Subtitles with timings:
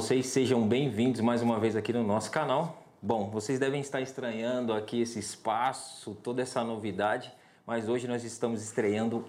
[0.00, 0.28] vocês?
[0.28, 2.82] Sejam bem-vindos mais uma vez aqui no nosso canal.
[3.02, 7.30] Bom, vocês devem estar estranhando aqui esse espaço, toda essa novidade,
[7.66, 9.26] mas hoje nós estamos estreando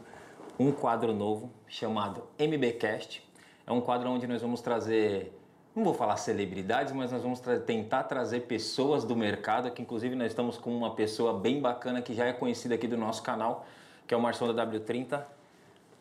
[0.58, 3.22] um quadro novo chamado MBcast.
[3.68, 5.38] É um quadro onde nós vamos trazer,
[5.76, 10.16] não vou falar celebridades, mas nós vamos tra tentar trazer pessoas do mercado, que inclusive
[10.16, 13.66] nós estamos com uma pessoa bem bacana que já é conhecida aqui do nosso canal,
[14.08, 15.22] que é o Marção da W30.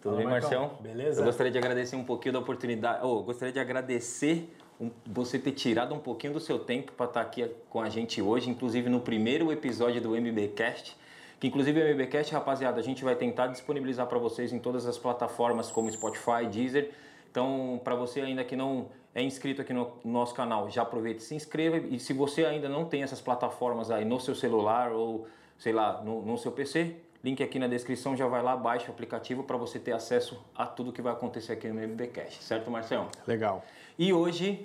[0.01, 0.61] Tudo Fala, bem, Marcão.
[0.61, 0.79] Marcião?
[0.81, 1.21] Beleza?
[1.21, 3.05] Eu gostaria de agradecer um pouquinho da oportunidade.
[3.05, 4.49] Oh, gostaria de agradecer
[5.07, 8.49] você ter tirado um pouquinho do seu tempo para estar aqui com a gente hoje,
[8.49, 10.97] inclusive no primeiro episódio do MBcast.
[11.39, 14.99] Que inclusive o MBcast, rapaziada, a gente vai tentar disponibilizar para vocês em todas as
[14.99, 16.91] plataformas como Spotify, Deezer.
[17.31, 21.25] Então, para você ainda que não é inscrito aqui no nosso canal, já aproveite e
[21.25, 21.79] se inscreva.
[21.79, 25.27] E se você ainda não tem essas plataformas aí no seu celular ou,
[25.59, 28.91] sei lá, no, no seu PC, link aqui na descrição, já vai lá, baixa o
[28.91, 33.09] aplicativo para você ter acesso a tudo que vai acontecer aqui no MBcast, certo, Marcelo?
[33.27, 33.65] Legal.
[33.99, 34.63] E hoje,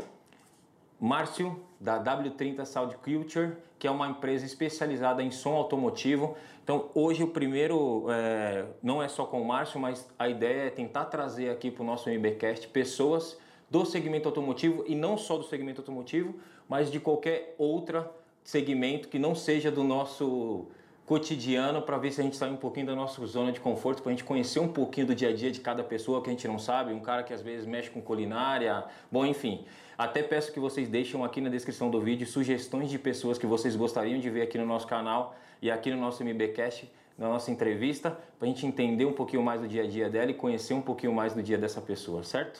[0.99, 6.35] Márcio, da W30 Sound Culture, que é uma empresa especializada em som automotivo.
[6.63, 10.69] Então, hoje o primeiro é, não é só com o Márcio, mas a ideia é
[10.69, 13.37] tentar trazer aqui para o nosso MBcast pessoas
[13.69, 16.35] do segmento automotivo e não só do segmento automotivo,
[16.67, 18.05] mas de qualquer outro
[18.43, 20.67] segmento que não seja do nosso
[21.05, 24.11] cotidiano para ver se a gente sai um pouquinho da nossa zona de conforto, para
[24.11, 26.47] a gente conhecer um pouquinho do dia a dia de cada pessoa que a gente
[26.47, 29.63] não sabe, um cara que às vezes mexe com culinária, bom, enfim.
[29.97, 33.75] Até peço que vocês deixem aqui na descrição do vídeo sugestões de pessoas que vocês
[33.75, 38.11] gostariam de ver aqui no nosso canal e aqui no nosso MBcast, na nossa entrevista,
[38.37, 40.81] para a gente entender um pouquinho mais do dia a dia dela e conhecer um
[40.81, 42.59] pouquinho mais do dia dessa pessoa, certo?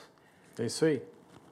[0.58, 1.02] É isso aí.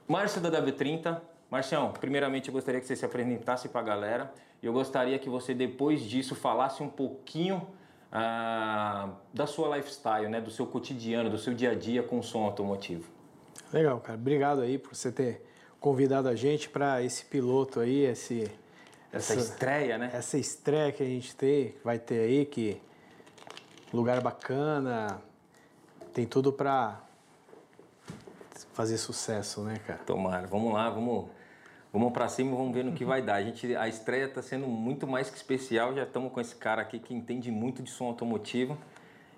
[0.08, 1.20] Márcio da W30.
[1.54, 5.28] Marcião, primeiramente eu gostaria que você se apresentasse para a galera e eu gostaria que
[5.28, 7.64] você depois disso falasse um pouquinho
[8.10, 12.24] ah, da sua lifestyle, né, do seu cotidiano, do seu dia a dia com o
[12.24, 13.08] som automotivo.
[13.72, 14.18] Legal, cara.
[14.18, 15.46] Obrigado aí por você ter
[15.78, 18.50] convidado a gente para esse piloto aí, esse
[19.12, 20.10] Essa, estreia, né?
[20.12, 22.82] essa estreia que a gente tem, que vai ter aí, que
[23.92, 25.22] lugar bacana,
[26.12, 27.00] tem tudo para
[28.72, 30.00] fazer sucesso, né, cara?
[30.00, 31.28] Tomara, vamos lá, vamos,
[31.94, 33.36] vamos para cima, vamos ver no que vai dar.
[33.36, 36.82] A, gente, a estreia está sendo muito mais que especial, já estamos com esse cara
[36.82, 38.76] aqui que entende muito de som automotivo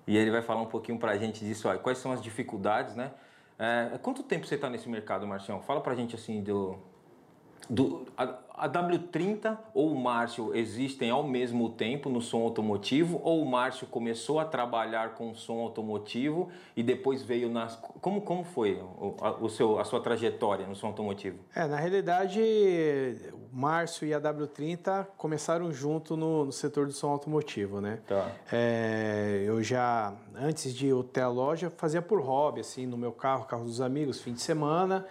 [0.07, 2.95] e ele vai falar um pouquinho para a gente disso, ó, quais são as dificuldades,
[2.95, 3.11] né?
[3.59, 5.61] É, quanto tempo você está nesse mercado, Marcião?
[5.61, 6.77] Fala para a gente assim do...
[7.69, 13.43] do a, a W30 ou o Márcio existem ao mesmo tempo no som automotivo ou
[13.43, 18.81] o Márcio começou a trabalhar com som automotivo e depois veio nas como como foi
[18.81, 21.37] o, a, o seu a sua trajetória no som automotivo?
[21.53, 22.41] É, na realidade,
[23.33, 27.99] o Márcio e a W30 começaram junto no, no setor do som automotivo, né?
[28.07, 28.31] Tá.
[28.51, 33.11] É, eu já, antes de eu ter a loja, fazia por hobby, assim, no meu
[33.11, 35.05] carro, carro dos amigos, fim de semana.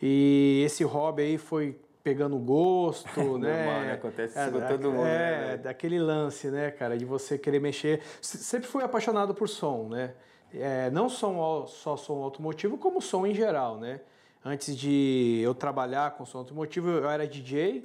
[0.00, 3.64] E esse hobby aí foi pegando gosto, né?
[3.64, 3.92] Normal, né?
[3.94, 5.56] Acontece isso com da- todo mundo, É, né?
[5.56, 8.00] daquele lance, né, cara, de você querer mexer.
[8.20, 10.14] Sempre fui apaixonado por som, né?
[10.54, 14.00] É, não som, só som automotivo, como som em geral, né?
[14.44, 17.82] Antes de eu trabalhar com som automotivo, eu era DJ.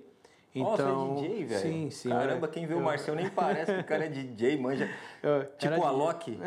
[0.54, 1.62] Nossa, Então, é DJ, velho.
[1.62, 2.10] Sim, sim.
[2.10, 4.90] Caramba, eu- quem vê o Marcel nem parece que o cara é DJ, manja.
[5.24, 5.86] Eu- tipo o.
[5.86, 6.38] Alok.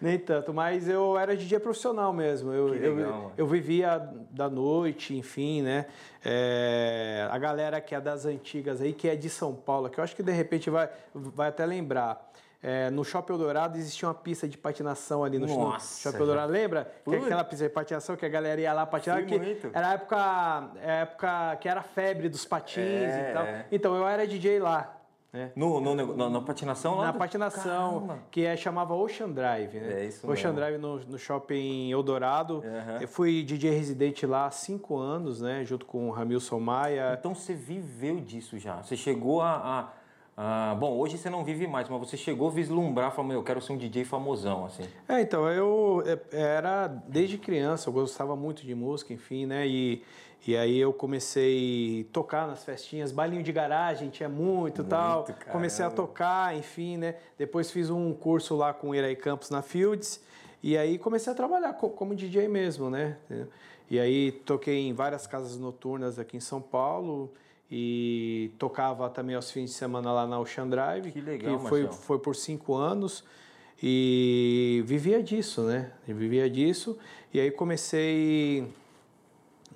[0.00, 2.52] Nem tanto, mas eu era DJ profissional mesmo.
[2.52, 3.98] Eu, Que legal, eu, eu vivia
[4.30, 5.86] da noite, enfim, né?
[6.24, 10.04] É, a galera que é das antigas aí, que é de São Paulo, que eu
[10.04, 12.29] acho que de repente vai, vai até lembrar.
[12.62, 16.52] É, no Shopping Eldorado existia uma pista de patinação ali no, no Nossa, Shopping Eldorado.
[16.52, 16.84] Lembra?
[16.84, 17.24] Que Putz.
[17.24, 19.24] aquela pista de patinação que a galera ia lá patinar.
[19.24, 19.70] Que muito.
[19.72, 23.42] era a época, a época que era febre dos patins É, e tal.
[23.44, 23.66] é.
[23.72, 24.96] Então eu era DJ lá.
[25.32, 25.52] Né?
[25.54, 27.04] No, no, no- na patinação lá?
[27.06, 28.18] Na do- patinação, Caramba.
[28.32, 30.02] que é, chamava Ocean Drive, né?
[30.02, 30.56] É isso Ocean mesmo.
[30.56, 32.64] Drive no, no shopping Eldorado.
[32.66, 32.98] Aham.
[33.00, 35.64] Eu fui DJ residente lá há cinco anos, né?
[35.64, 37.16] Junto com o Ramilson Maia.
[37.18, 38.82] Então você viveu disso já.
[38.82, 39.88] Você chegou a, a-
[40.42, 43.44] a- Bom, hoje você não vive mais, mas você chegou a vislumbrar, falou, meu, eu
[43.44, 44.84] quero ser um DJ famosão, assim.
[45.08, 49.66] É, então, eu é, era desde criança, eu gostava muito de música, enfim, né?
[49.66, 50.02] E,
[50.46, 55.24] e aí eu comecei a tocar nas festinhas, bailinho de garagem, tinha muito e tal.
[55.24, 55.50] caramba.
[55.52, 57.16] Comecei a tocar, enfim, né?
[57.36, 60.24] Depois fiz um curso lá com o Iraí Campos na Fields.
[60.62, 63.16] E aí comecei a trabalhar co- como DJ mesmo, né?
[63.90, 67.30] E aí toquei em várias casas noturnas aqui em São Paulo
[67.70, 71.12] e tocava também aos fins de semana lá na Ocean Drive.
[71.12, 72.02] Que legal, que foi, Marcelo.
[72.02, 73.24] foi por cinco anos
[73.82, 75.92] e vivia disso, né?
[76.06, 76.98] Eu vivia disso
[77.32, 78.66] e aí comecei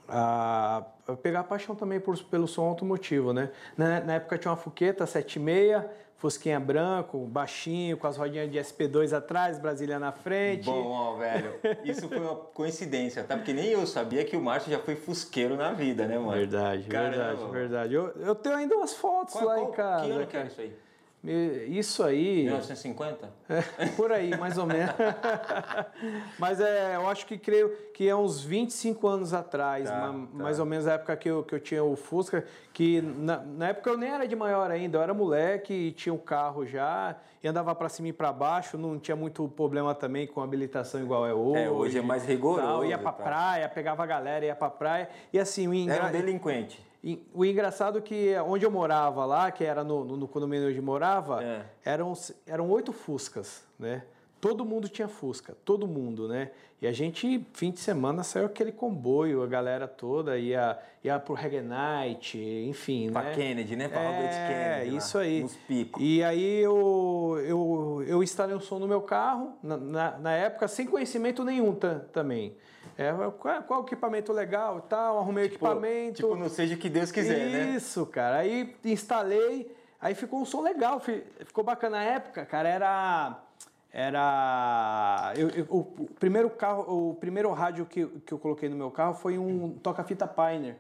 [0.09, 3.51] a, a pegar paixão também por, pelo som automotivo, né?
[3.77, 5.85] Na, na época tinha uma Fuqueta 76,
[6.25, 10.65] Fusquinha branco, baixinho, com as rodinhas de SP2 atrás, Brasília na frente.
[10.65, 13.37] Bom, ó, velho, isso foi uma coincidência, tá?
[13.37, 16.31] Porque nem eu sabia que o Márcio já foi fusqueiro na vida, né, mano?
[16.31, 17.17] Verdade, Caramba.
[17.17, 17.95] verdade, verdade.
[17.95, 20.05] Eu, eu tenho ainda umas fotos qual, lá qual, em casa.
[20.07, 20.75] Que ano que era isso aí?
[21.69, 22.43] Isso aí.
[22.43, 23.31] 1950?
[23.49, 24.95] É, por aí, mais ou menos.
[26.39, 30.43] Mas é, eu acho que creio que é uns 25 anos atrás, tá, uma, tá.
[30.43, 32.45] mais ou menos a época que eu, que eu tinha o Fusca,
[32.75, 36.19] que na, na, época eu nem era de maior ainda, eu era moleque, tinha um
[36.19, 40.43] carro já, e andava para cima e para baixo, não tinha muito problema também com
[40.43, 41.63] habilitação igual é hoje.
[41.63, 42.67] É, hoje é mais rigoroso.
[42.67, 43.23] Tal, ia pra tá.
[43.23, 45.67] praia, pegava a galera, ia pra praia, e assim...
[45.69, 45.95] O engra...
[45.95, 46.85] Era um delinquente.
[47.35, 50.83] O engraçado é que onde eu morava lá, que era no, no condomínio onde eu
[50.83, 51.67] morava, é.
[51.85, 52.15] eram,
[52.47, 54.05] eram oito Fuscas, né?
[54.41, 56.51] Todo mundo tinha Fusca, todo mundo, né?
[56.81, 61.33] E a gente, fim de semana, saiu aquele comboio, a galera toda ia, ia pro
[61.33, 63.35] Reggae Night, enfim, pra né?
[63.35, 63.89] Kennedy, né?
[63.89, 64.95] Pra é, Robert Kennedy.
[64.95, 65.43] É, isso aí.
[65.43, 66.03] Nos picos.
[66.03, 70.69] E aí eu, eu, eu instalei um som no meu carro, na, na, na época,
[70.69, 71.75] sem conhecimento nenhum
[72.13, 72.55] também.
[72.97, 76.17] É, qual, qual equipamento legal tal, arrumei tipo, o equipamento.
[76.17, 77.77] Tipo, não seja o que Deus quiser, Isso, né?
[77.77, 78.39] Isso, cara.
[78.39, 81.97] Aí instalei, aí ficou um som legal, ficou bacana.
[81.97, 83.41] Na época, cara, era.
[83.93, 85.33] Era.
[85.37, 89.15] Eu, eu, o primeiro carro, o primeiro rádio que, que eu coloquei no meu carro
[89.15, 90.77] foi um toca-fita Pioneer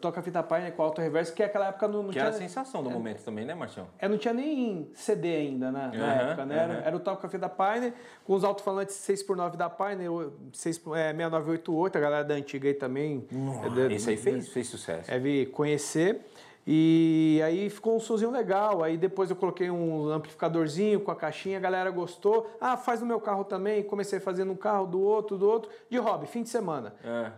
[0.00, 2.24] toca fita Pioneer com auto reverso, que naquela época não, não que tinha...
[2.24, 3.86] era a sensação do é, momento também, né, Marcião?
[3.98, 6.56] É, não tinha nem CD ainda né, na época, né?
[6.56, 7.92] Era, era o toca fita Pioneer
[8.24, 10.10] com os alto-falantes 6x9 da Pioneer,
[10.52, 13.26] 6, é, 6988, a galera da antiga aí também.
[13.30, 15.10] Nossa, é, esse aí fez, fez sucesso.
[15.10, 16.24] É, vi conhecer.
[16.66, 18.82] E aí ficou um somzinho legal.
[18.82, 22.50] Aí depois eu coloquei um amplificadorzinho com a caixinha, a galera gostou.
[22.60, 23.84] Ah, faz no meu carro também.
[23.84, 25.70] Comecei fazendo um carro do outro, do outro.
[25.88, 26.94] De hobby, fim de semana.
[27.04, 27.30] É.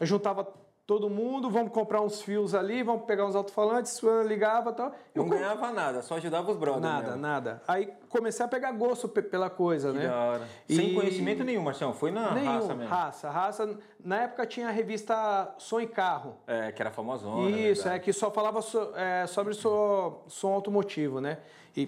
[0.00, 0.52] Eu juntava
[0.86, 4.94] todo mundo, vamos comprar uns fios ali, vamos pegar uns alto-falantes, ligava e tal.
[5.14, 6.82] Eu não ganhava nada, só ajudava os brothers.
[6.82, 7.22] Nada, mesmo.
[7.22, 7.62] nada.
[7.66, 10.08] Aí comecei a pegar gosto pela coisa, que né?
[10.08, 10.48] Da hora.
[10.68, 10.76] E...
[10.76, 12.90] Sem conhecimento nenhum, Marcião, foi na nenhum, raça mesmo.
[12.90, 13.78] Raça, raça.
[14.04, 16.36] Na época tinha a revista Som e Carro.
[16.46, 17.50] É, que era famosona.
[17.50, 21.38] Isso, é, que só falava so, é, sobre so, som automotivo, né?
[21.74, 21.86] E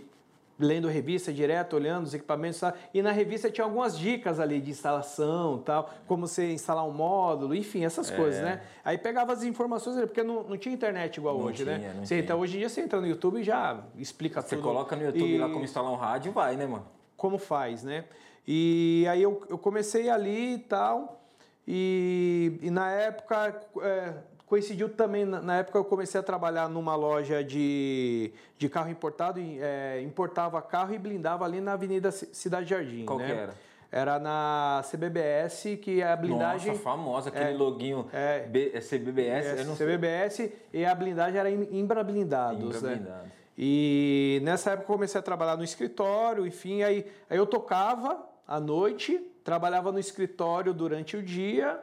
[0.58, 2.60] lendo revista direto, olhando os equipamentos,
[2.92, 7.54] e na revista tinha algumas dicas ali de instalação, tal, como você instalar um módulo,
[7.54, 8.16] enfim, essas é.
[8.16, 8.62] coisas, né?
[8.84, 12.00] Aí pegava as informações porque não, não tinha internet igual não hoje, tinha, né?
[12.02, 14.58] Você, então hoje em dia você entra no YouTube e já explica você tudo.
[14.58, 15.38] Você coloca no YouTube e...
[15.38, 16.86] lá como instalar um rádio, vai, né, mano?
[17.16, 18.04] Como faz, né?
[18.46, 21.20] E aí eu, eu comecei ali e tal,
[21.66, 24.14] e, e na época é,
[24.46, 30.00] Coincidiu também, na época eu comecei a trabalhar numa loja de, de carro importado, é,
[30.02, 33.04] importava carro e blindava ali na Avenida Cidade Jardim.
[33.04, 33.26] Qual né?
[33.26, 33.54] que era?
[33.90, 36.68] Era na CBBS, que é a blindagem...
[36.68, 39.46] Nossa, famosa, aquele é, loginho é, B, é CBBS.
[39.46, 42.76] É, CBBS e a blindagem era Imbra Blindados.
[42.76, 43.30] Imbra né?
[43.58, 48.60] E nessa época eu comecei a trabalhar no escritório, enfim, aí, aí eu tocava à
[48.60, 51.80] noite, trabalhava no escritório durante o dia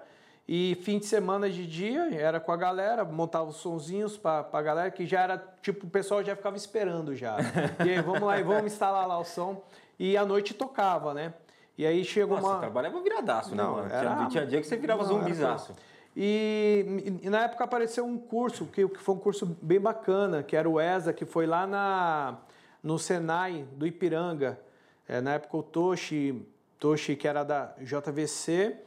[0.47, 4.61] e fim de semana de dia, era com a galera, montava os sonzinhos para a
[4.61, 7.37] galera, que já era, tipo, o pessoal já ficava esperando já.
[7.85, 9.63] e aí, vamos lá e vamos instalar lá o som.
[9.97, 11.33] E à noite tocava, né?
[11.77, 12.55] E aí chegou Nossa, uma...
[12.55, 13.91] você trabalhava viradaço, né, mano?
[13.91, 14.15] Era...
[14.15, 15.73] Tinha, tinha dia que você virava Não, zumbizaço.
[16.15, 20.55] E, e, na época apareceu um curso, que, que foi um curso bem bacana, que
[20.55, 22.37] era o ESA, que foi lá na,
[22.83, 24.59] no Senai do Ipiranga.
[25.07, 26.45] É, na época o Toshi,
[26.77, 28.77] Toshi, que era da JVC,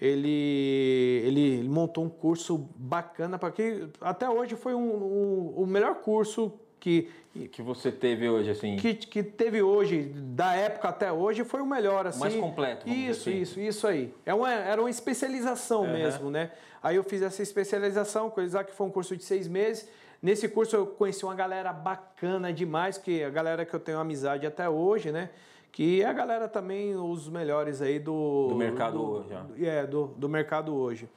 [0.00, 5.66] ele, ele, ele, montou um curso bacana para que até hoje foi um, um, o
[5.66, 7.08] melhor curso que
[7.52, 8.76] que você teve hoje assim?
[8.76, 12.20] que, que teve hoje da época até hoje foi o melhor assim.
[12.20, 13.40] Mais completo isso assim.
[13.40, 14.12] isso isso aí.
[14.26, 15.92] É uma, era uma especialização uhum.
[15.92, 16.50] mesmo né?
[16.82, 19.88] Aí eu fiz essa especialização com que foi um curso de seis meses.
[20.20, 24.46] Nesse curso eu conheci uma galera bacana demais que a galera que eu tenho amizade
[24.46, 25.30] até hoje né
[25.72, 29.28] que é a galera também os melhores aí do, do mercado do, hoje.
[29.28, 31.08] Do, é, do, do mercado hoje.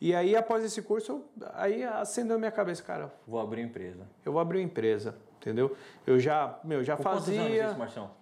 [0.00, 1.22] E aí, após esse curso,
[1.54, 3.12] aí acendeu minha cabeça, cara.
[3.26, 4.06] Vou abrir empresa.
[4.24, 5.76] Eu vou abrir uma empresa, entendeu?
[6.06, 7.38] Eu já, meu, já Com fazia.
[7.38, 8.19] Quantos anos isso, Marchão?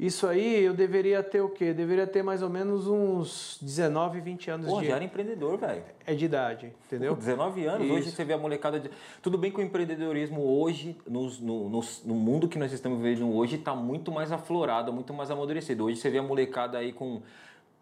[0.00, 1.74] Isso aí eu deveria ter o quê?
[1.74, 4.86] Deveria ter mais ou menos uns 19, 20 anos Pô, de.
[4.86, 5.82] já era empreendedor, velho.
[6.06, 7.12] É de idade, entendeu?
[7.12, 7.94] Pô, 19 anos, Isso.
[7.94, 8.80] hoje você vê a molecada.
[8.80, 8.90] De...
[9.20, 13.30] Tudo bem que o empreendedorismo hoje, no, no, no, no mundo que nós estamos vivendo
[13.30, 15.84] hoje, está muito mais aflorado, muito mais amadurecido.
[15.84, 17.20] Hoje você vê a molecada aí com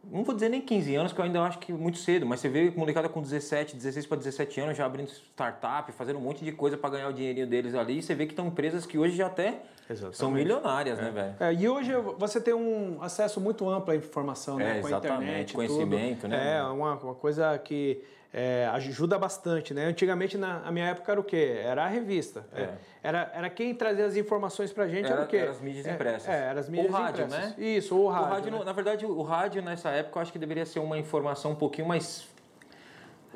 [0.05, 2.41] não vou dizer nem 15 anos, que eu ainda acho que é muito cedo, mas
[2.41, 6.45] você vê molecada com 17, 16 para 17 anos já abrindo startup, fazendo um monte
[6.45, 7.99] de coisa para ganhar o dinheirinho deles ali.
[7.99, 10.17] E você vê que estão empresas que hoje já até exatamente.
[10.17, 11.13] são milionárias, né, é.
[11.13, 11.37] né, velho?
[11.41, 14.79] É, e hoje você tem um acesso muito amplo à informação, né?
[14.79, 15.53] É, com a internet.
[15.53, 16.31] Conhecimento, tudo.
[16.31, 16.59] né?
[16.59, 19.85] É, uma, uma coisa que é, ajuda bastante, né?
[19.87, 21.61] Antigamente, na, minha época, era o quê?
[21.63, 22.45] Era a revista.
[22.53, 22.69] É.
[23.03, 25.37] Era, era quem trazia as informações pra gente, era, era o quê?
[25.39, 26.29] Era as mídias é, impressas.
[26.29, 27.57] É, era as mídias ou rádio, impressas.
[27.57, 27.65] né?
[27.65, 28.27] Isso, ou o rádio.
[28.27, 28.65] O rádio né?
[28.65, 31.89] Na verdade, o rádio, nessa época, eu acho que deveria ser uma informação um pouquinho
[31.89, 32.29] mais...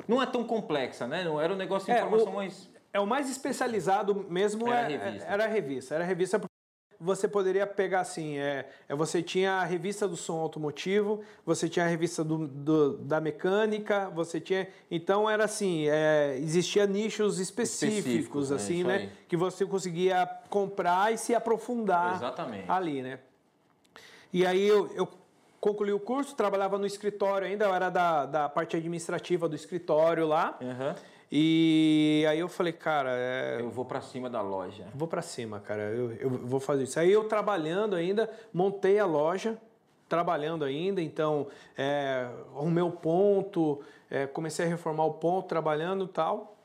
[0.07, 1.23] Não é tão complexa, né?
[1.23, 2.69] Não era um negócio de É, informação o- mais...
[2.95, 5.27] É o mais especializado mesmo Era é- a revista.
[5.31, 5.95] Era a revista.
[5.95, 6.41] Era a revista
[6.99, 11.85] você poderia pegar assim, é, é, você tinha a revista do som automotivo, você tinha
[11.85, 14.67] a revista do, do- da mecânica, você tinha.
[14.89, 18.95] Então era assim, é, existia nichos específicos, Específicos, é, assim, né?
[18.95, 19.11] aí.
[19.27, 22.69] Que você conseguia comprar e se aprofundar Exatamente.
[22.69, 23.19] ali, né?
[24.31, 25.07] E aí eu, eu
[25.59, 30.27] concluí o curso, trabalhava no escritório ainda, eu era da, da parte administrativa do escritório
[30.27, 30.57] lá.
[30.61, 30.95] Aham.
[31.35, 34.85] E aí eu falei, cara, é, Eu vou pra cima da loja.
[34.93, 36.99] vou pra cima, cara, eu, eu vou fazer isso.
[36.99, 39.57] Aí eu trabalhando ainda, montei a loja,
[40.07, 46.09] trabalhando ainda, então é, arrumei o ponto, é, comecei a reformar o ponto, trabalhando e
[46.09, 46.55] tal.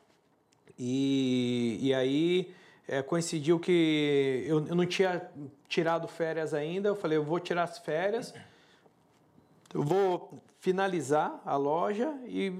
[0.78, 2.54] E, e aí
[2.86, 5.30] é, coincidiu que eu, eu não tinha
[5.66, 8.34] tirado férias ainda, eu falei, eu vou tirar as férias,
[9.72, 12.52] eu vou finalizar a loja e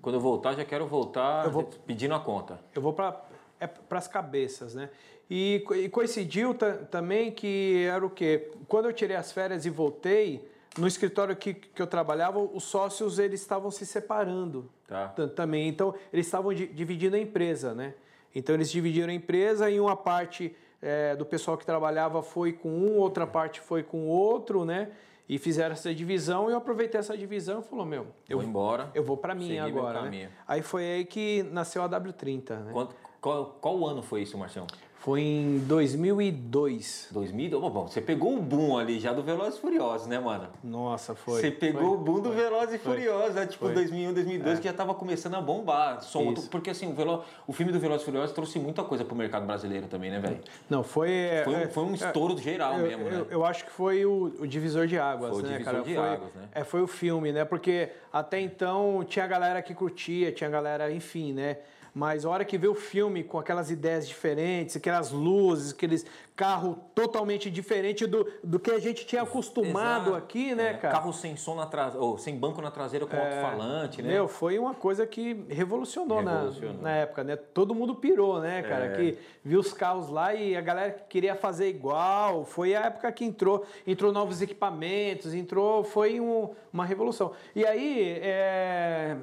[0.00, 2.58] Quando eu voltar, já quero voltar Eu vou- pedindo a conta.
[2.74, 3.20] eu vou para
[3.60, 4.88] é, as cabeças, né?
[5.30, 8.50] E, e coincidiu ta- também que era o quê?
[8.66, 10.48] Quando eu tirei as férias e voltei,
[10.78, 15.08] no escritório que, que eu trabalhava, os sócios eles estavam se separando Tá.
[15.08, 15.68] ta- também.
[15.68, 17.92] Então, eles estavam di- dividindo a empresa, né?
[18.34, 22.70] Então, eles dividiram a empresa e uma parte eh, do pessoal que trabalhava foi com
[22.70, 24.88] um, outra parte foi com outro, né?
[25.32, 28.90] E fizeram essa divisão e eu aproveitei essa divisão e falou, meu, eu, Vou embora.
[28.92, 30.28] eu vou para meu agora, né?
[30.44, 32.72] Aí foi aí que nasceu a W30, né?
[32.72, 34.66] Quanto- qual, qual ano foi isso, Marcião?
[35.00, 37.08] Foi em 2002.
[37.10, 37.58] 2000?
[37.58, 40.48] Bom, você pegou o boom ali já do Velozes e Furiosos, né, mano?
[40.62, 41.40] Nossa, foi.
[41.40, 42.42] Você pegou foi, o boom do foi.
[42.42, 42.78] Velozes e.
[42.78, 43.46] Furiosos, né?
[43.46, 43.72] tipo Foi.
[43.72, 43.76] É.
[43.76, 46.02] 2001, 2002, que já tava começando a bombar.
[46.02, 47.24] Som, porque assim, o, Velo...
[47.46, 50.40] o filme do Velozes e Furiosos trouxe muita coisa pro mercado brasileiro também, né, velho?
[50.68, 51.08] Não, foi.
[51.44, 53.26] Foi, um- é, foi um é, estouro geral eu, mesmo, eu, né?
[53.30, 55.84] eu acho que foi o, o divisor de águas, Foi o né, divisor cara?
[55.84, 56.48] de foi, águas, né?
[56.52, 57.46] É, foi o filme, né?
[57.46, 61.56] Porque até então tinha galera que curtia, tinha galera, enfim, né?
[61.94, 66.06] Mas a hora que vê o filme com aquelas ideias diferentes, aquelas luzes, aqueles
[66.36, 70.16] carro totalmente diferente do, do que a gente tinha acostumado Exato.
[70.16, 70.94] aqui, né, É, cara?
[70.94, 71.92] Carro sem som na tra...
[71.96, 74.08] ou sem banco na traseira com alto-falante, né?
[74.08, 76.80] Meu, foi uma coisa que revolucionou, na- Revolucionou.
[76.82, 77.36] Na, época, né?
[77.36, 78.86] Todo mundo pirou, né, cara?
[78.86, 78.96] É.
[78.96, 82.44] Que viu os carros lá e a galera queria fazer igual.
[82.46, 87.32] Foi a época que entrou, entrou novos equipamentos, entrou, foi um- uma revolução.
[87.54, 89.16] E aí, é,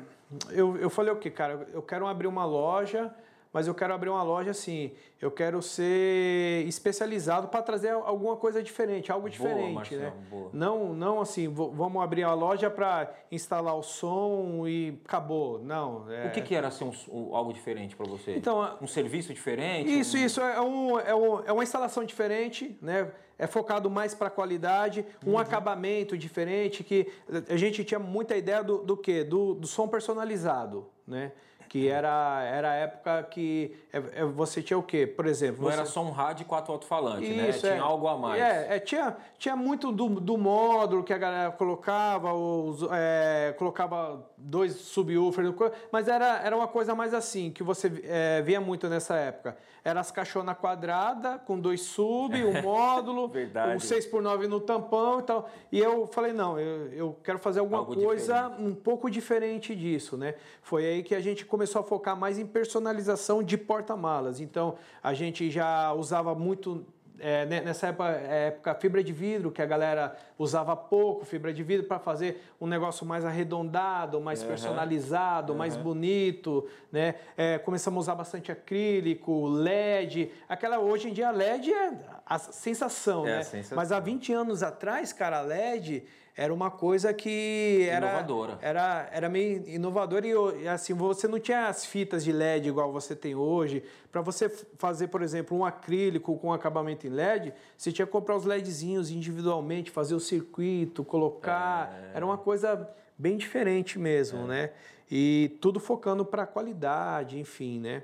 [0.50, 1.67] eu, eu falei o que, cara?
[1.74, 3.13] Eu quero abrir uma loja,
[3.58, 8.62] mas eu quero abrir uma loja assim, eu quero ser especializado para trazer alguma coisa
[8.62, 10.14] diferente, algo diferente, Marcelo, né?
[10.30, 10.50] boa.
[10.54, 15.58] Não, não assim, vamos abrir a loja para instalar o som e acabou.
[15.58, 16.06] Não.
[16.08, 18.36] é- O que, que era ser um, um- algo diferente para você?
[18.36, 19.90] Então, um serviço diferente?
[20.00, 23.12] Isso, Um- isso é, um, é, um- é uma instalação diferente, né?
[23.40, 25.38] É focado mais para qualidade, um Uhum.
[25.40, 27.08] acabamento diferente, que
[27.50, 29.24] a gente tinha muita ideia do, do quê?
[29.24, 31.32] Do, do som personalizado, né?
[31.68, 35.06] Que era, era a época que é, é, você tinha o quê?
[35.06, 37.52] Por exemplo, Não você- era só um rádio e quatro alto-falantes, né?
[37.52, 37.80] Tinha é.
[37.80, 38.42] algo a mais.
[38.42, 44.26] É, é, tinha, tinha muito do, do módulo que a galera colocava, os, é, colocava
[44.38, 45.54] dois subwoofers,
[45.92, 49.58] mas era, era uma coisa mais assim, que você é, via muito nessa época.
[49.88, 55.50] Era as caixonas quadradas, com dois sub, um módulo, um 6x9 no tampão e tal.
[55.72, 60.17] E eu falei, não, eu, eu quero fazer alguma Algo coisa um pouco diferente disso,
[60.17, 60.36] né?
[60.62, 64.41] Foi aí que a gente começou a focar mais em personalização de porta-malas.
[64.41, 66.86] Então, a gente já usava muito
[67.20, 71.64] é, ne- nessa época, época fibra de vidro, que a galera usava pouco fibra de
[71.64, 74.50] vidro para fazer um negócio mais arredondado, mais Aham.
[74.50, 77.16] personalizado, mais bonito, né?
[77.36, 80.32] É, começamos a usar bastante acrílico, LED.
[80.48, 81.94] Aquela hoje em dia a LED é
[82.26, 83.44] a sensação, É a né?
[83.44, 83.76] sensação.
[83.76, 86.04] Mas há 20 anos atrás, cara, a LED
[86.38, 88.60] era uma coisa que era Inovadora.
[88.62, 93.15] era, era meio inovador e, assim você não tinha as fitas de LED igual você
[93.15, 93.84] tem hoje.
[94.12, 98.36] Para você fazer por exemplo um acrílico com acabamento em LED você tinha que comprar
[98.36, 101.91] os LEDzinhos individualmente fazer o circuito colocar.
[102.13, 104.70] Era uma coisa bem diferente mesmo né?
[105.10, 108.03] E tudo focando para qualidade enfim né?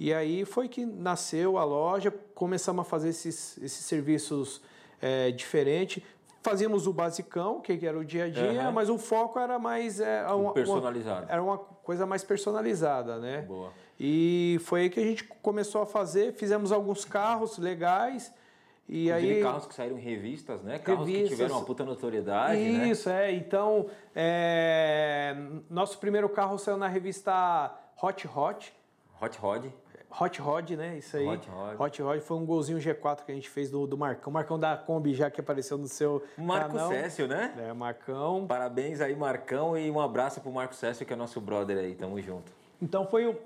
[0.00, 4.62] E aí foi que nasceu a loja começamos a fazer esses, esses serviços
[5.00, 6.02] é, diferentes
[6.46, 8.70] fazíamos o basicão que era o dia a dia Aham.
[8.70, 11.26] mas o foco era mais é, uma, uma- personalizado.
[11.28, 13.42] era uma coisa mais personalizada, né?
[13.42, 13.72] Boa.
[13.98, 18.32] E foi aí que a gente começou a fazer, fizemos alguns carros legais
[18.88, 20.78] E Inclusive aí, carros que saíram em revistas, né?
[20.78, 22.88] Carros revistas, que tiveram uma puta notoriedade, né?
[22.88, 23.32] Isso, né?
[23.32, 23.34] é.
[23.34, 25.36] Então, é,
[25.68, 28.72] nosso primeiro carro saiu na revista Hot Hot.
[29.20, 29.64] Hot Rod.
[30.18, 30.96] Hot Rod, né?
[30.98, 31.26] Isso aí.
[31.26, 31.80] Hot Rod.
[31.80, 34.32] Hot Rod foi um golzinho G4 que a gente fez do, do Marcão.
[34.32, 36.88] Marcão da Kombi já que apareceu no seu Marco canal.
[36.88, 37.54] Cécio, né?
[37.58, 38.46] É, Marcão.
[38.46, 41.94] Parabéns aí, Marcão, e um abraço pro Marco Cécio, que é nosso brother aí.
[41.94, 42.50] Tamo junto.
[42.80, 43.36] Então foi o,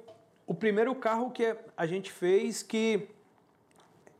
[0.46, 3.08] o primeiro carro que a gente fez que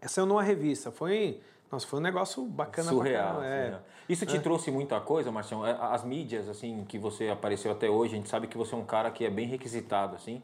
[0.02, 0.90] saiu numa revista.
[0.90, 1.40] Foi...
[1.70, 3.36] Nossa, foi um negócio bacana Surreal.
[3.36, 3.78] Pra é.
[4.08, 4.40] Isso te é.
[4.40, 5.64] trouxe muita coisa, Marcião?
[5.64, 8.78] É, as mídias, assim, que você apareceu até hoje, a gente sabe que você é
[8.78, 10.42] um cara que é bem requisitado, assim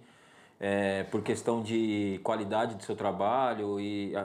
[0.59, 4.21] é, por questão de qualidade do seu trabalho e a,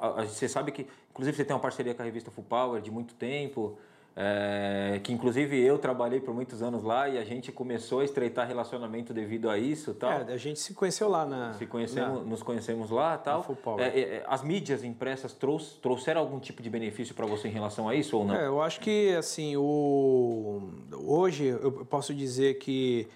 [0.00, 2.80] a, a, você sabe que inclusive você tem uma parceria com a revista Full Power
[2.80, 3.78] de muito tempo
[4.14, 8.46] é, que inclusive eu trabalhei por muitos anos lá e a gente começou a estreitar
[8.46, 10.12] relacionamento devido a isso tal.
[10.12, 13.46] É, a gente se conheceu lá na se conhecemos na, nos conhecemos lá tal.
[13.78, 17.52] é, é, é, as mídias impressas trouxe, trouxeram algum tipo de benefício para você em
[17.52, 18.36] relação a isso ou não?
[18.36, 20.60] É, eu acho que assim o
[20.92, 23.08] hoje eu posso dizer que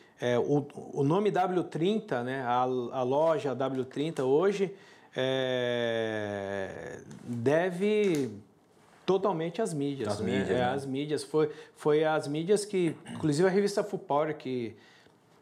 [0.46, 0.64] o,
[1.00, 4.74] o nome W30, né, a, a loja W30 hoje
[7.22, 8.30] deve
[9.06, 10.08] totalmente às mídias.
[10.08, 10.32] As né?
[10.32, 10.64] mídias, é, né?
[10.64, 11.22] As mídias.
[11.24, 14.76] Foi, foi as mídias que, inclusive a revista Full Power, que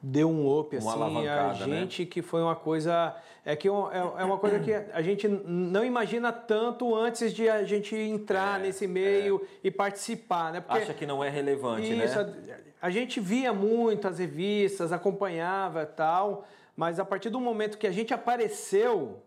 [0.07, 1.81] deu um up uma assim a né?
[1.81, 2.09] gente né?
[2.11, 6.31] que foi uma coisa é que é, é uma coisa que a gente não imagina
[6.31, 9.69] tanto antes de a gente entrar é, nesse meio é.
[9.69, 13.51] e participar né Porque, acha que não é relevante isso, né a, a, gente via
[13.51, 19.23] muito as revistas acompanhava tal mas a partir do momento que a gente apareceu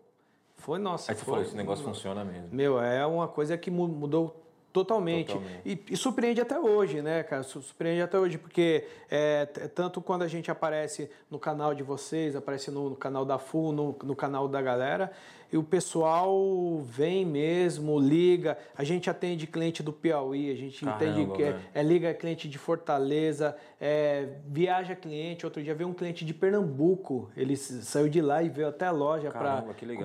[0.58, 3.70] foi nossa aí você foi, falou esse negócio funciona mesmo meu é uma coisa que
[3.70, 5.32] mudou Totalmente.
[5.32, 5.60] Totalmente.
[5.64, 7.42] E, e, surpreende até hoje, né, cara?
[7.42, 12.70] Surpreende até hoje, porque é, tanto quando a gente aparece no canal de vocês, aparece
[12.70, 15.10] no, no canal da FU, no, no, canal da galera,
[15.50, 18.58] e o pessoal vem mesmo, liga.
[18.76, 22.48] A gente atende cliente do Piauí, a gente Caramba, entende que é, é, liga cliente
[22.48, 25.46] de Fortaleza, é, viaja cliente.
[25.46, 28.90] Outro dia veio um cliente de Pernambuco, ele saiu de lá e veio até a
[28.90, 29.64] loja para.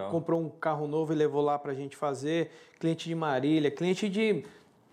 [0.10, 2.49] Comprou um carro novo e levou lá para a gente fazer.
[2.79, 4.45] Cliente de Marília, cliente de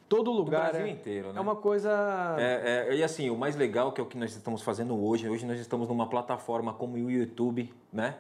[0.09, 0.67] todo lugar.
[0.67, 1.39] Do Brasil é, inteiro, né?
[1.39, 2.37] É uma coisa.
[2.39, 5.29] É, é, e assim, o mais legal que é o que nós estamos fazendo hoje.
[5.29, 8.17] Hoje nós estamos numa plataforma como o YouTube, né?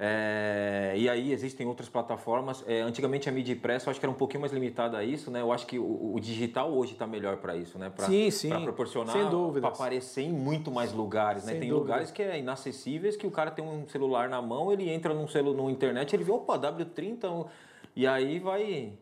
[0.00, 2.62] É, e aí existem outras plataformas.
[2.68, 5.28] É, antigamente a mídia impressa eu acho que era um pouquinho mais limitada a isso,
[5.28, 5.40] né?
[5.40, 7.90] Eu acho que o, o digital hoje está melhor para isso, né?
[7.90, 8.48] Pra, sim, sim.
[8.48, 9.16] Para proporcionar,
[9.60, 11.52] para aparecer em muito mais lugares, né?
[11.52, 11.84] Sem tem dúvida.
[11.84, 15.26] lugares que é inacessíveis que o cara tem um celular na mão, ele entra num
[15.26, 17.48] celular, no internet, ele vê, opa, W30,
[17.96, 18.92] e aí vai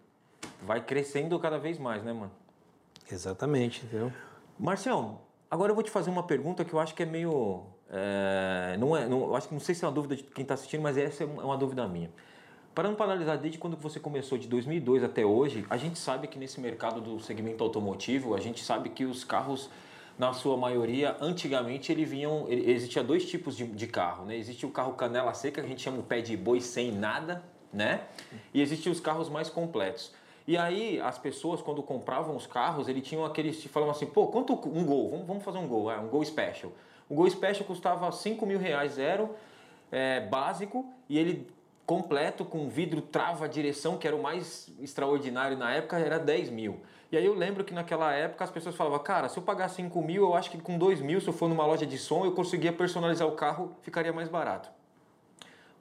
[0.62, 2.32] vai crescendo cada vez mais, né, mano?
[3.10, 4.10] Exatamente, entendeu?
[4.58, 8.76] Marcião, agora eu vou te fazer uma pergunta que eu acho que é meio é,
[8.78, 10.82] não é, não, acho que não sei se é uma dúvida de quem está assistindo,
[10.82, 12.10] mas essa é uma dúvida minha.
[12.74, 16.38] Parando para analisar desde quando você começou, de 2002 até hoje, a gente sabe que
[16.38, 19.70] nesse mercado do segmento automotivo, a gente sabe que os carros,
[20.18, 24.36] na sua maioria, antigamente ele vinham, ele, existia dois tipos de, de carro, né?
[24.36, 27.42] Existia o carro canela seca, que a gente chama o pé de boi sem nada,
[27.72, 28.02] né?
[28.52, 30.12] E existiam os carros mais completos.
[30.46, 34.52] E aí as pessoas quando compravam os carros, eles tinham aqueles, falavam assim, pô, quanto
[34.52, 35.10] um Gol?
[35.10, 36.70] Vamos, vamos fazer um Gol, é, um Gol Special.
[37.08, 39.34] O Gol Special custava 5 mil reais zero,
[39.92, 41.46] é, básico, e ele
[41.86, 46.80] completo, com vidro, trava, direção, que era o mais extraordinário na época, era 10 mil.
[47.12, 50.02] E aí eu lembro que naquela época as pessoas falavam, cara, se eu pagar 5
[50.02, 52.32] mil, eu acho que com 2 mil, se eu for numa loja de som, eu
[52.32, 54.68] conseguia personalizar o carro, ficaria mais barato.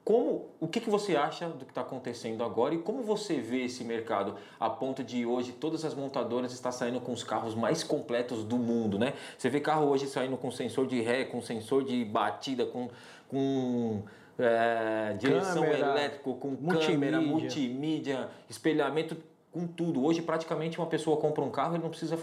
[0.06, 3.64] Como, o que, que você acha do que está acontecendo agora e como você vê
[3.64, 7.82] esse mercado a ponto de hoje todas as montadoras estão saindo com os carros mais
[7.82, 9.14] completos do mundo, né?
[9.36, 12.88] Você vê carro hoje saindo com sensor de ré, com sensor de batida, com,
[13.26, 14.04] com
[14.38, 16.86] é, direção elétrica, com multimídia.
[16.86, 19.16] câmera, multimídia, espelhamento,
[19.50, 20.04] com tudo.
[20.04, 22.16] Hoje praticamente uma pessoa compra um carro e não precisa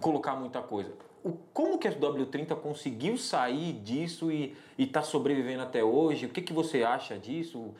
[0.00, 0.92] colocar muita coisa
[1.24, 6.26] o, como que a W30 conseguiu sair disso e está sobrevivendo até hoje?
[6.26, 7.74] O que, que você acha disso?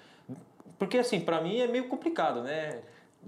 [0.79, 2.81] Porque assim, para mim é meio complicado, né?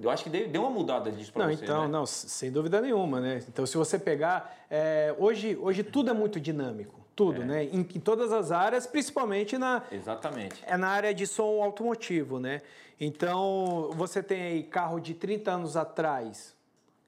[0.03, 1.65] Eu acho que deu uma mudada disso para você.
[1.65, 1.89] Então, né?
[1.89, 3.43] não, sem dúvida nenhuma, né?
[3.49, 4.55] Então, se você pegar.
[4.71, 7.01] É, hoje, hoje tudo é muito dinâmico.
[7.15, 7.45] Tudo, é.
[7.45, 7.65] né?
[7.65, 9.83] Em, em, todas as áreas, principalmente na.
[9.91, 10.63] Exatamente.
[10.67, 12.61] É na área de som automotivo, né?
[13.01, 16.56] Então, você tem aí carro de 30 anos atrás,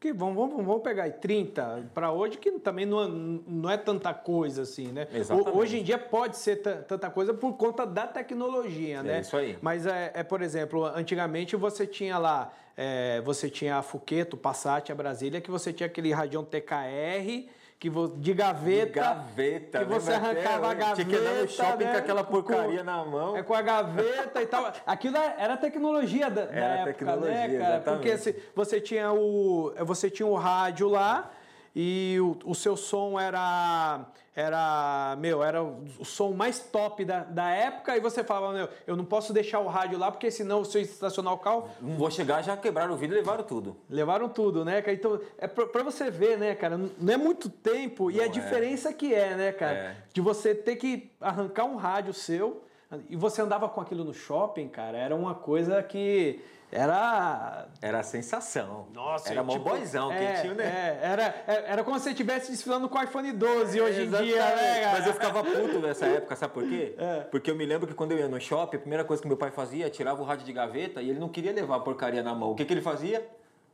[0.00, 3.76] que vamos, vamos, vamos pegar aí 30 para hoje, que também não é, não é
[3.76, 5.08] tanta coisa assim, né?
[5.12, 5.56] Exatamente.
[5.56, 9.20] Hoje em dia pode ser tanta coisa por conta da tecnologia, é né?
[9.20, 9.58] Isso aí.
[9.60, 14.92] Mas, é, é por exemplo, antigamente você tinha lá, é, você tinha a Fuqueto, Passat,
[14.92, 17.48] a Brasília, que você tinha aquele radião TKR,
[17.78, 18.86] que de gaveta.
[18.86, 21.04] De gaveta, que você arrancava a gaveta.
[21.04, 21.92] Tinha que andar no shopping né?
[21.92, 23.36] com aquela porcaria com, na mão.
[23.36, 24.72] É com a gaveta e tal.
[24.84, 27.74] Aquilo era tecnologia da, era da época, tecnologia, né, cara?
[27.76, 27.84] Exatamente.
[27.84, 31.30] Porque se, você tinha o você tinha o rádio lá
[31.74, 34.06] e o, o seu som era
[34.38, 38.96] era, meu, era o som mais top da, da época e você falava, meu, eu
[38.96, 41.68] não posso deixar o rádio lá porque senão se eu estacionar o carro...
[41.80, 43.76] Não vou chegar, já quebraram o vidro e levaram tudo.
[43.90, 44.96] Levaram tudo, né, cara?
[44.96, 48.26] Então, é pra, pra você ver, né, cara, não é muito tempo não e a
[48.26, 48.28] é.
[48.28, 49.76] diferença que é, né, cara?
[49.76, 49.96] É.
[50.12, 52.62] De você ter que arrancar um rádio seu
[53.10, 57.66] e você andava com aquilo no shopping, cara, era uma coisa que era.
[57.80, 58.86] Era a sensação.
[58.92, 60.12] Nossa, era mó tipo, boyzão.
[60.12, 60.64] É, que tinha, né?
[60.64, 64.44] É, era, era como se você estivesse desfilando com o iPhone 12 hoje em dia,
[64.44, 64.92] né, cara?
[64.92, 66.94] Mas eu ficava puto nessa época, sabe por quê?
[66.98, 67.20] É.
[67.30, 69.36] Porque eu me lembro que quando eu ia no shopping, a primeira coisa que meu
[69.36, 72.34] pai fazia, tirava o rádio de gaveta e ele não queria levar a porcaria na
[72.34, 72.50] mão.
[72.50, 73.26] O que, que ele fazia?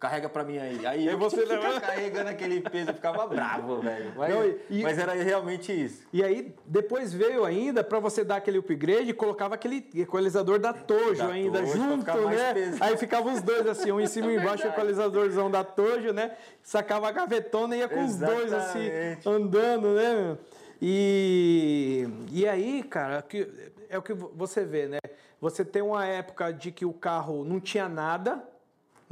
[0.04, 0.86] Carrega pra mim aí.
[0.86, 4.12] Aí eu você ficava carregando aquele peso, eu ficava bravo, velho.
[4.14, 6.06] Mas, Não, e, mas, era realmente isso.
[6.12, 11.26] E aí, depois veio ainda, pra você dar aquele upgrade, colocava aquele equalizador da Tojo
[11.26, 12.76] da ainda Tojo, junto, né?
[12.80, 16.32] Aí ficavam os dois assim, um em cima e embaixo, o equalizadorzão da Tojo, né?
[16.62, 18.44] Sacava a gavetona e ia com Exatamente.
[18.44, 18.90] os dois assim,
[19.24, 20.36] andando, né?
[20.82, 23.48] E, e aí, cara, que,
[23.88, 24.98] é o que você vê, né?
[25.40, 28.42] Você tem uma época de que o carro não tinha nada,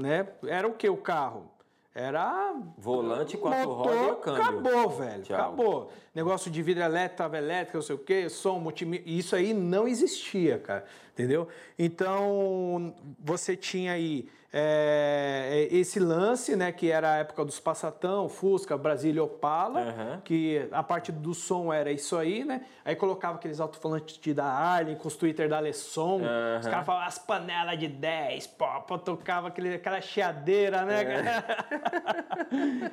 [0.02, 0.28] né?
[0.46, 1.50] Era o que o carro?
[1.94, 2.54] Era.
[2.78, 4.42] Volante, quatro rodas e o câmbio.
[4.42, 5.22] Acabou, velho.
[5.22, 5.36] Tchau.
[5.36, 5.90] Acabou.
[6.14, 9.04] Negócio de vidro elétrico, trava elétrica, não sei o quê, som, multimídia.
[9.06, 10.84] Isso aí não existia, cara.
[11.12, 11.48] Entendeu?
[11.78, 18.76] Então, você tinha aí é, esse lance, né, que era a época dos Passatão, Fusca,
[18.76, 20.20] Brasília, Opala, uhum.
[20.20, 22.66] que a parte do som era isso aí, né?
[22.84, 26.58] Aí colocava aqueles alto-falantes da Arlen com os Twitter da Alesson, uhum.
[26.60, 31.02] os caras falavam as panelas de 10, pô, pô tocava aquele, aquela chiadeira, né?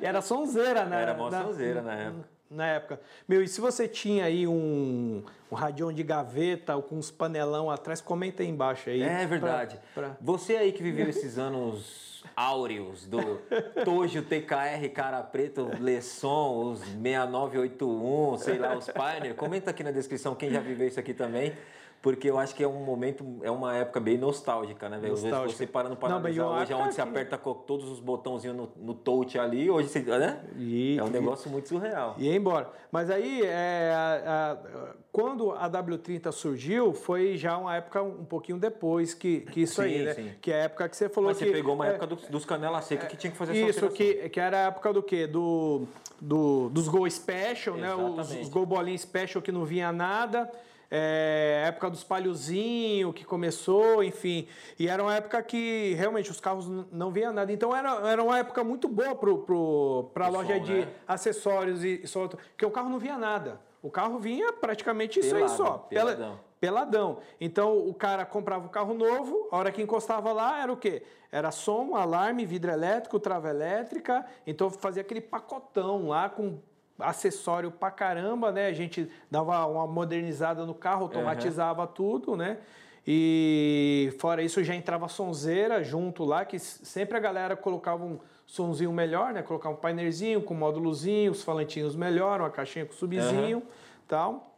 [0.08, 1.02] era sonzeira, né?
[1.02, 3.00] Era mó sonzeira na época na época.
[3.28, 7.70] Meu, e se você tinha aí um, um radião de gaveta ou com uns panelão
[7.70, 9.02] atrás, comenta aí embaixo aí.
[9.02, 9.78] É verdade.
[9.94, 10.16] Pra, pra...
[10.20, 13.40] Você aí que viveu esses anos áureos do
[13.84, 20.34] Tojo TKR Cara Preto, Lesson, os 6981, sei lá, os Pioneer, comenta aqui na descrição
[20.34, 21.54] quem já viveu isso aqui também
[22.02, 25.14] porque eu acho que é um momento, é uma época bem nostálgica, né, velho?
[25.14, 28.94] Vezes você parando para analisar hoje, é onde você aperta todos os botãozinhos no, no
[28.94, 30.40] touch ali, hoje você, né?
[30.56, 32.14] E, é um negócio e, muito surreal.
[32.16, 32.70] E embora.
[32.90, 38.58] Mas aí, é, a, a, quando a W30 surgiu, foi já uma época um pouquinho
[38.58, 40.14] depois que, que isso sim, aí, né?
[40.14, 40.32] Sim.
[40.40, 41.44] Que é a época que você falou Mas que...
[41.44, 43.88] você pegou uma é, época dos, dos canela seca que tinha que fazer essa Isso,
[43.90, 45.26] que, que era a época do quê?
[45.26, 45.86] Do,
[46.18, 48.16] do, dos Gol Special, Exatamente.
[48.16, 48.22] né?
[48.22, 50.50] Os, os Gol Bolinha Special que não vinha nada
[50.90, 54.48] é, época dos palhozinho que começou, enfim.
[54.78, 57.52] E era uma época que realmente os carros não vinham nada.
[57.52, 60.88] Então era, era uma época muito boa para pro, a loja som, de né?
[61.06, 63.60] acessórios e som, porque o carro não vinha nada.
[63.82, 65.78] O carro vinha praticamente Pelado, isso aí só.
[65.78, 66.40] Peladão.
[66.60, 67.18] Peladão.
[67.40, 71.02] Então o cara comprava o carro novo, a hora que encostava lá era o quê?
[71.32, 74.26] Era som, alarme, vidro elétrico, trava elétrica.
[74.46, 76.58] Então fazia aquele pacotão lá com
[77.02, 78.66] acessório pra caramba, né?
[78.66, 81.88] A gente dava uma modernizada no carro, automatizava uhum.
[81.88, 82.58] tudo, né?
[83.06, 88.92] E fora isso já entrava sonzeira junto lá, que sempre a galera colocava um sonzinho
[88.92, 89.42] melhor, né?
[89.42, 93.62] Colocava um painerzinho com módulozinho, os falantinhos melhor, uma caixinha com subzinho, uhum.
[94.06, 94.56] tal.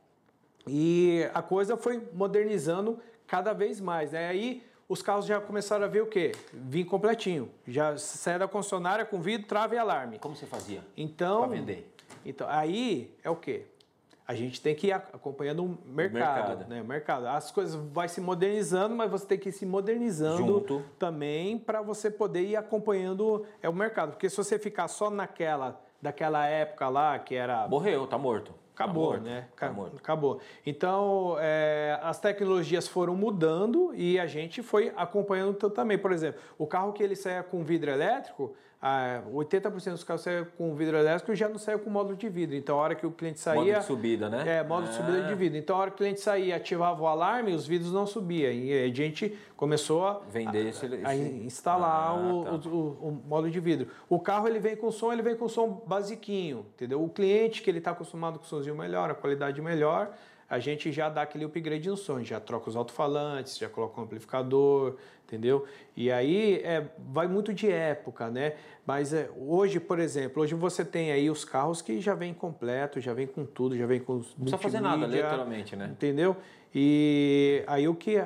[0.67, 4.29] E a coisa foi modernizando cada vez mais, né?
[4.29, 6.33] Aí os carros já começaram a ver o quê?
[6.53, 7.51] Vim completinho.
[7.67, 10.19] Já saia da concessionária com vidro, trava e alarme.
[10.19, 10.83] Como você fazia?
[10.97, 11.92] Então, para vender.
[12.25, 13.67] Então, aí é o quê?
[14.27, 16.69] A gente tem que ir acompanhando o mercado, mercado.
[16.69, 16.81] né?
[16.81, 17.27] O mercado.
[17.27, 20.83] As coisas vai se modernizando, mas você tem que ir se modernizando Junto.
[20.99, 24.13] também para você poder ir acompanhando é, o mercado.
[24.13, 28.53] Porque se você ficar só naquela daquela época lá que era morreu, tá morto.
[28.75, 29.49] Acabou, né?
[29.57, 29.97] Tá morto.
[29.97, 30.41] Acabou.
[30.65, 35.99] Então, é, as tecnologias foram mudando e a gente foi acompanhando também.
[35.99, 38.55] Por exemplo, o carro que ele saia com vidro elétrico,
[38.85, 42.57] ah, 80% dos carros saem com vidro elétrico já não saiu com módulo de vidro.
[42.57, 43.61] Então, a hora que o cliente saía.
[43.61, 44.59] Módulo de subida, né?
[44.59, 45.57] É, módulo de subida de vidro.
[45.57, 48.51] Então, a hora que o cliente saía ativava o alarme, os vidros não subiam.
[48.51, 52.69] E a gente começou a, Vender esse, a, instalar ah, o, tá.
[52.69, 53.87] o, o, o, módulo de vidro.
[54.09, 57.01] O carro ele vem com som, ele vem com som basiquinho, entendeu?
[57.05, 60.15] O cliente que ele está acostumado com somzinho melhor, a qualidade melhor,
[60.49, 64.05] a gente já dá aquele upgrade no som, já troca os alto-falantes, já coloca um
[64.05, 65.67] amplificador, entendeu?
[65.97, 68.55] E aí é, vai muito de época, né?
[68.87, 73.01] Mas é, hoje, por exemplo, hoje você tem aí os carros que já vem completo,
[73.01, 75.89] já vem com tudo, já vem com os Não precisa fazer nada, literalmente, né?
[75.91, 76.37] Entendeu?
[76.75, 78.23] E aí o que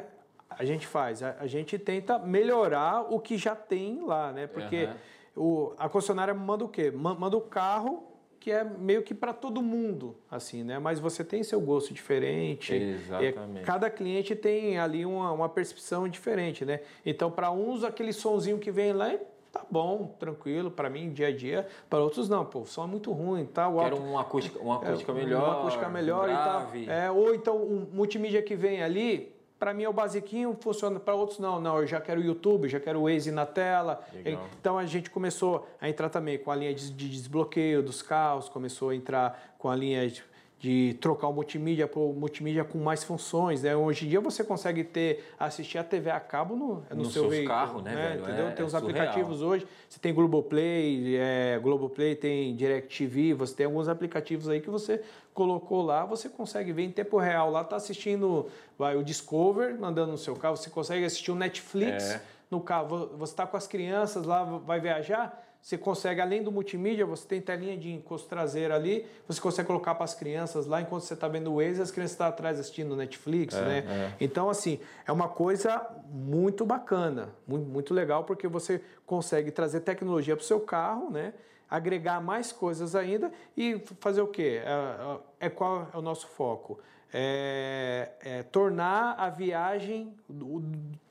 [0.50, 1.22] a gente faz?
[1.22, 4.48] A, a gente tenta melhorar o que já tem lá, né?
[4.48, 4.88] Porque
[5.36, 5.44] uhum.
[5.44, 6.90] o, a concessionária manda o quê?
[6.90, 8.15] Manda o carro
[8.46, 10.78] que é meio que para todo mundo, assim, né?
[10.78, 12.72] Mas você tem seu gosto diferente.
[12.72, 13.64] Exatamente.
[13.64, 16.78] cada cliente tem ali uma, uma percepção diferente, né?
[17.04, 19.18] Então, para uns, aquele sonzinho que vem lá
[19.50, 21.66] tá bom, tranquilo, para mim, dia a dia.
[21.90, 23.68] Para outros, não, pô, o som é muito ruim, tá?
[23.68, 25.42] O Quero uma acústica, uma acústica é, melhor.
[25.42, 26.82] Uma acústica melhor grave.
[26.82, 26.94] e tal.
[26.94, 31.14] É, ou então, o multimídia que vem ali, para mim é o basiquinho, funciona para
[31.14, 31.60] outros não.
[31.60, 34.02] Não, eu já quero o YouTube, já quero o Waze na tela.
[34.12, 34.46] Legal.
[34.60, 38.48] Então a gente começou a entrar também com a linha de, de desbloqueio dos carros,
[38.48, 40.22] começou a entrar com a linha de,
[40.66, 43.62] de trocar o multimídia para o multimídia com mais funções.
[43.62, 43.76] Né?
[43.76, 47.28] Hoje em dia você consegue ter assistir a TV a cabo no, no, No seu
[47.28, 48.22] veículo, carros, né, velho?
[48.22, 48.48] Entendeu?
[48.48, 48.90] É- tem é os surreal.
[48.90, 49.64] aplicativos hoje.
[49.88, 55.00] Você tem Globoplay, é, Globoplay tem DirecTV, você tem alguns aplicativos aí que você
[55.32, 57.48] colocou lá, você consegue ver em tempo real.
[57.48, 62.10] Lá tá assistindo vai, o Discover, mandando no seu carro, você consegue assistir o Netflix
[62.10, 62.22] É.
[62.50, 63.10] no carro.
[63.18, 67.40] Você está com as crianças lá, vai viajar, você consegue, além do multimídia, você tem
[67.40, 71.26] telinha de encosto traseiro ali, você consegue colocar para as crianças lá, enquanto você está
[71.26, 73.78] vendo o Waze, as crianças estão atrás assistindo Netflix, né?
[73.88, 74.12] é.
[74.20, 80.36] Então, assim, é uma coisa muito bacana, muito, muito legal, porque você consegue trazer tecnologia
[80.36, 81.34] para o seu carro, né?
[81.68, 84.62] Agregar mais coisas ainda e fazer o quê?
[84.64, 86.78] É, é qual é o nosso foco?
[87.12, 90.62] É, é tornar a viagem, do-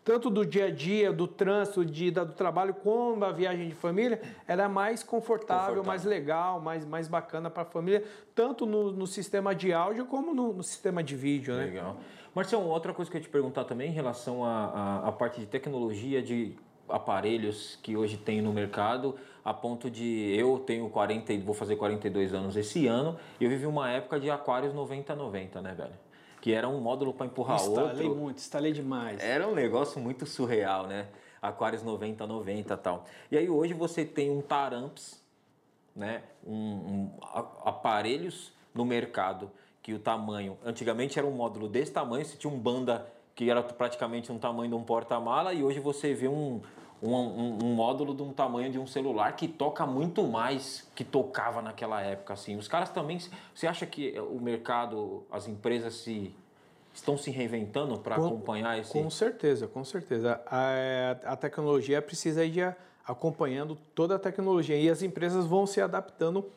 [0.03, 3.73] tanto do dia a dia, do trânsito, de, da- do trabalho, como a viagem de
[3.75, 5.83] família, era mais confortável, Confortável.
[5.83, 8.03] mais legal, mais, mais bacana para a família,
[8.35, 11.65] tanto no, no sistema de áudio como no, no sistema de vídeo, né?
[11.65, 11.97] Legal.
[12.35, 16.21] Marcião, outra coisa que eu ia te perguntar também em relação à parte de tecnologia
[16.21, 16.53] de
[16.87, 21.75] aparelhos que hoje tem no mercado, a ponto de eu tenho 40, e vou fazer
[21.75, 25.93] 42 anos esse ano, e eu vivi uma época de aquários 90-90, né, velho?
[26.41, 28.15] Que era um módulo para empurrar instalei outro.
[28.15, 29.23] muito, instalei demais.
[29.23, 31.07] Era um negócio muito surreal, né?
[31.41, 33.05] Aquários 90-90 e tal.
[33.31, 35.21] E aí hoje você tem um Taramps,
[35.95, 36.23] né?
[36.45, 39.49] Um, um- a- aparelhos no mercado
[39.81, 43.61] que o tamanho, antigamente era um módulo desse tamanho, você tinha um banda que era
[43.61, 46.61] praticamente um tamanho de um porta-mala e hoje você vê um,
[47.03, 51.03] um, um- um módulo de um tamanho de um celular que toca muito mais que
[51.03, 52.55] tocava naquela época assim.
[52.55, 53.19] Os caras também,
[53.53, 56.33] você acha que o mercado, as empresas se
[56.93, 60.41] estão se reinventando para Com- acompanhar esse Com certeza, com certeza.
[60.45, 62.73] A, a tecnologia precisa ir
[63.05, 66.49] acompanhando toda a tecnologia e as empresas vão se adaptando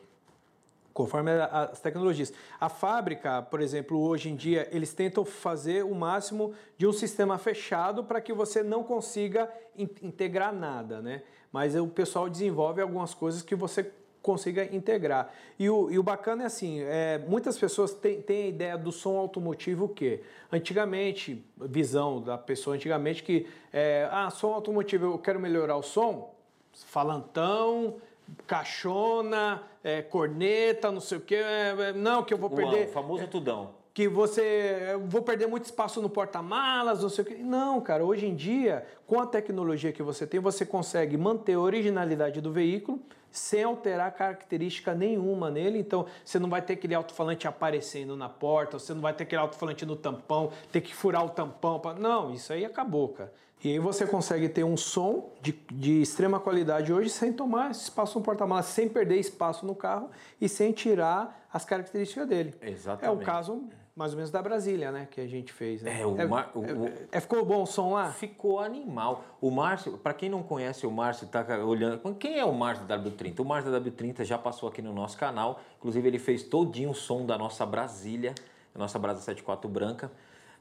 [0.99, 2.33] conforme as tecnologias.
[2.59, 7.37] A fábrica, por exemplo, hoje em dia, eles tentam fazer o máximo de um sistema
[7.37, 11.23] fechado para que você não consiga in- integrar nada, né?
[11.53, 13.89] Mas o pessoal desenvolve algumas coisas que você
[14.21, 15.31] consiga integrar.
[15.57, 19.17] E o, e o bacana é assim, é, muitas pessoas têm, a ideia do som
[19.17, 20.21] automotivo o quê?
[20.51, 26.35] Antigamente, visão da pessoa antigamente que, é, ah, som automotivo, eu quero melhorar o som,
[26.73, 28.01] falantão,
[28.47, 32.91] caixona, é, corneta, não sei o quê, é, é, não, que eu vou perder o
[32.91, 33.71] famoso tudão.
[33.93, 37.35] que você vou perder muito espaço no porta-malas, não sei o que.
[37.35, 41.59] Não, cara, hoje em dia, com a tecnologia que você tem, você consegue manter a
[41.59, 42.99] originalidade do veículo
[43.31, 45.79] sem alterar característica nenhuma nele.
[45.79, 49.41] Então, você não vai ter aquele alto-falante aparecendo na porta, você não vai ter aquele
[49.41, 51.79] alto-falante no tampão, ter que furar o tampão.
[51.79, 51.93] Pra...
[51.93, 53.31] Não, isso aí acabou, cara.
[53.61, 58.17] E aí você consegue ter um som de, de extrema qualidade hoje sem tomar espaço
[58.17, 62.53] no porta-malas, sem perder espaço no carro e sem tirar as características dele.
[62.61, 63.25] É o Exatamente.
[63.25, 65.09] caso, mais ou menos, da Brasília, né?
[65.11, 65.81] Que a gente fez.
[65.81, 65.99] Né?
[66.01, 68.11] É, o Mar- o- o- é, ficou bom o som lá?
[68.13, 69.25] Ficou animal.
[69.41, 72.15] O Márcio, para quem não conhece o Márcio, tá olhando.
[72.15, 73.41] Quem é o Márcio da W30?
[73.41, 75.59] O Márcio da W30 já passou aqui no nosso canal.
[75.79, 78.33] Inclusive, ele fez todinho o som da nossa Brasília,
[78.73, 80.09] da nossa Brasa 74 branca,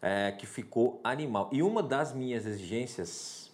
[0.01, 1.49] é, que ficou animal.
[1.53, 3.51] E uma das minhas exigências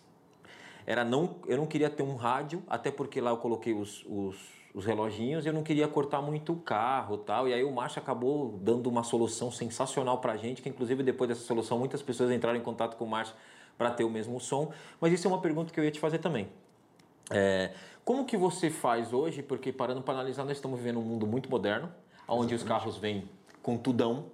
[0.86, 1.36] era não.
[1.46, 4.36] Eu não queria ter um rádio, até porque lá eu coloquei os, os,
[4.74, 7.48] os reloginhos e eu não queria cortar muito o carro e tal.
[7.48, 11.42] E aí o Márcio acabou dando uma solução sensacional pra gente, que inclusive depois dessa
[11.42, 13.34] solução muitas pessoas entraram em contato com o Márcio
[13.78, 14.72] para ter o mesmo som.
[15.00, 16.48] Mas isso é uma pergunta que eu ia te fazer também.
[17.30, 17.72] É,
[18.04, 19.42] como que você faz hoje?
[19.42, 21.90] Porque parando para analisar, nós estamos vivendo um mundo muito moderno,
[22.28, 23.28] onde os carros vêm
[23.62, 24.26] com tudão.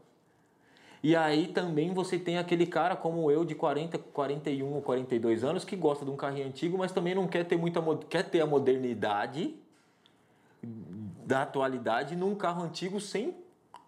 [1.03, 5.65] E aí também você tem aquele cara como eu de 40, 41 ou 42 anos
[5.65, 8.47] que gosta de um carrinho antigo, mas também não quer ter muita quer ter a
[8.47, 9.55] modernidade
[11.25, 13.35] da atualidade num carro antigo sem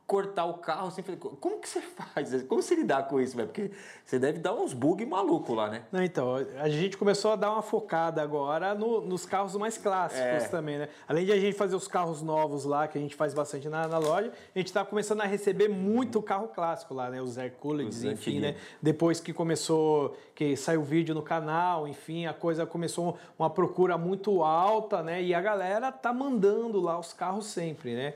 [0.07, 1.17] cortar o carro sem fazer.
[1.17, 1.81] Como que você
[2.15, 2.43] faz?
[2.43, 3.49] Como você lidar com isso, velho?
[3.49, 3.71] Porque
[4.05, 5.85] você deve dar uns bug maluco lá, né?
[5.91, 10.45] Não, então, a gente começou a dar uma focada agora no, nos carros mais clássicos
[10.45, 10.49] é.
[10.49, 10.89] também, né?
[11.09, 13.87] Além de a gente fazer os carros novos lá, que a gente faz bastante na,
[13.87, 17.23] na loja, a gente está começando a receber muito carro clássico lá, né?
[17.23, 18.57] Os Hercules, enfim, né?
[18.81, 24.43] Depois que começou, que saiu vídeo no canal, enfim, a coisa começou uma procura muito
[24.43, 25.23] alta, né?
[25.23, 28.15] E a galera tá mandando lá os carros sempre, né?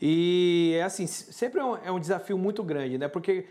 [0.00, 3.08] E é assim, sempre é um, é um desafio muito grande, né?
[3.08, 3.46] Porque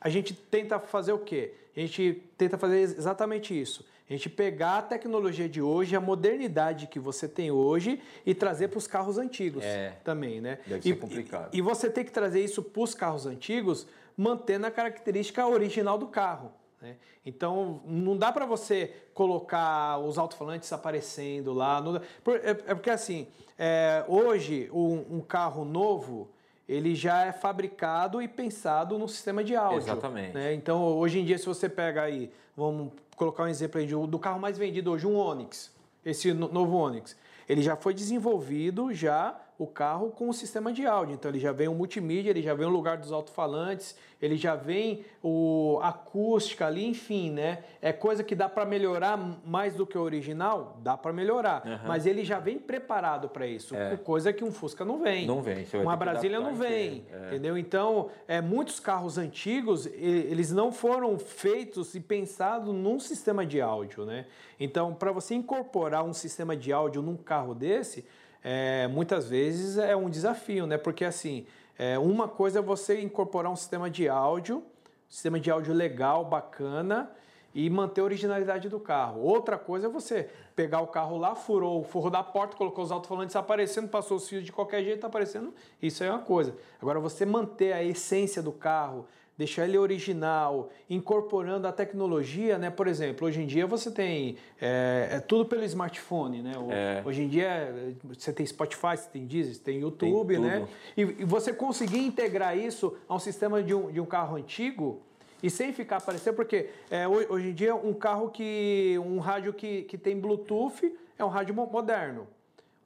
[0.00, 1.52] a gente tenta fazer o quê?
[1.76, 3.84] A gente tenta fazer exatamente isso.
[4.08, 8.68] A gente pegar a tecnologia de hoje, a modernidade que você tem hoje e trazer
[8.68, 10.58] para os carros antigos é, também, né?
[10.66, 11.54] Deve ser complicado.
[11.54, 15.96] E, e você tem que trazer isso para os carros antigos, mantendo a característica original
[15.96, 16.52] do carro.
[16.84, 16.96] Né?
[17.24, 21.80] Então, não dá para você colocar os alto-falantes aparecendo lá.
[21.80, 22.02] Dá,
[22.42, 23.26] é, é, porque, assim,
[23.58, 26.28] é, hoje, um, um, carro novo,
[26.68, 29.78] ele já é fabricado e pensado no sistema de áudio.
[29.78, 30.34] Exatamente.
[30.34, 30.52] Né?
[30.52, 34.18] Então, hoje em dia, se você pega aí, vamos colocar um exemplo aí de, do
[34.18, 35.72] carro mais vendido hoje, um Onix,
[36.04, 37.16] esse novo Onix,
[37.48, 41.14] ele já foi desenvolvido já o carro com o sistema de áudio.
[41.14, 44.56] Então ele já vem o multimídia, ele já vem o lugar dos alto-falantes, ele já
[44.56, 47.62] vem o acústica ali, enfim, né?
[47.80, 51.86] É coisa que dá para melhorar mais do que o original, dá para melhorar, uhum.
[51.86, 53.96] mas ele já vem preparado para isso, é.
[53.96, 55.26] coisa que um Fusca não vem.
[55.26, 55.66] Não vem.
[55.74, 57.26] Uma Brasília não vem, é.
[57.26, 57.58] entendeu?
[57.58, 64.04] Então, é, muitos carros antigos, eles não foram feitos e pensados num sistema de áudio,
[64.04, 64.26] né?
[64.58, 68.06] Então, para você incorporar um sistema de áudio num carro desse,
[68.44, 70.76] é, muitas vezes é um desafio, né?
[70.76, 71.46] Porque assim,
[71.78, 74.62] é, uma coisa é você incorporar um sistema de áudio,
[75.08, 77.10] sistema de áudio legal, bacana,
[77.54, 79.22] e manter a originalidade do carro.
[79.22, 82.90] Outra coisa é você pegar o carro lá, furou o forro da porta, colocou os
[82.90, 85.54] alto-falantes aparecendo, passou os fios de qualquer jeito, tá aparecendo.
[85.80, 86.54] Isso é uma coisa.
[86.82, 92.70] Agora, você manter a essência do carro, deixar ele original, incorporando a tecnologia, né?
[92.70, 96.52] Por exemplo, hoje em dia você tem é, é tudo pelo smartphone, né?
[96.70, 97.02] É.
[97.04, 100.68] Hoje em dia você tem Spotify, você tem Deezer, você tem YouTube, tem né?
[100.96, 105.02] E, e, você conseguir integrar isso a um sistema de um, de um carro antigo
[105.42, 109.82] e sem ficar aparecendo, porque é, hoje em dia um carro que um rádio que,
[109.82, 112.26] que tem Bluetooth é um rádio moderno.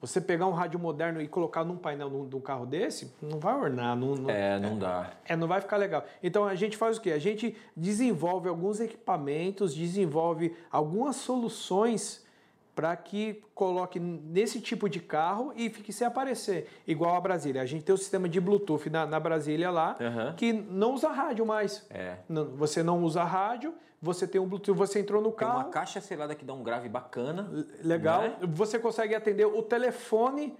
[0.01, 3.55] Você pegar um rádio moderno e colocar num painel de um carro desse, não vai
[3.55, 3.97] ornar.
[3.97, 5.11] Não, não, é, não dá.
[5.25, 6.05] É, não vai ficar legal.
[6.23, 7.11] Então a gente faz o quê?
[7.11, 12.25] A gente desenvolve alguns equipamentos, desenvolve algumas soluções
[12.79, 17.61] para que coloque nesse tipo de carro e fique sem aparecer, igual a Brasília.
[17.61, 20.37] A gente tem o um sistema de Bluetooth na, na Brasília lá, uhum.
[20.37, 21.85] que não usa rádio mais.
[21.91, 22.19] É.
[22.29, 25.55] Não, você não usa rádio, você tem um Bluetooth, você entrou no carro.
[25.55, 27.51] Tem uma caixa selada que dá um grave bacana.
[27.83, 28.23] Legal.
[28.23, 28.37] Né?
[28.43, 30.57] Você consegue atender o telefone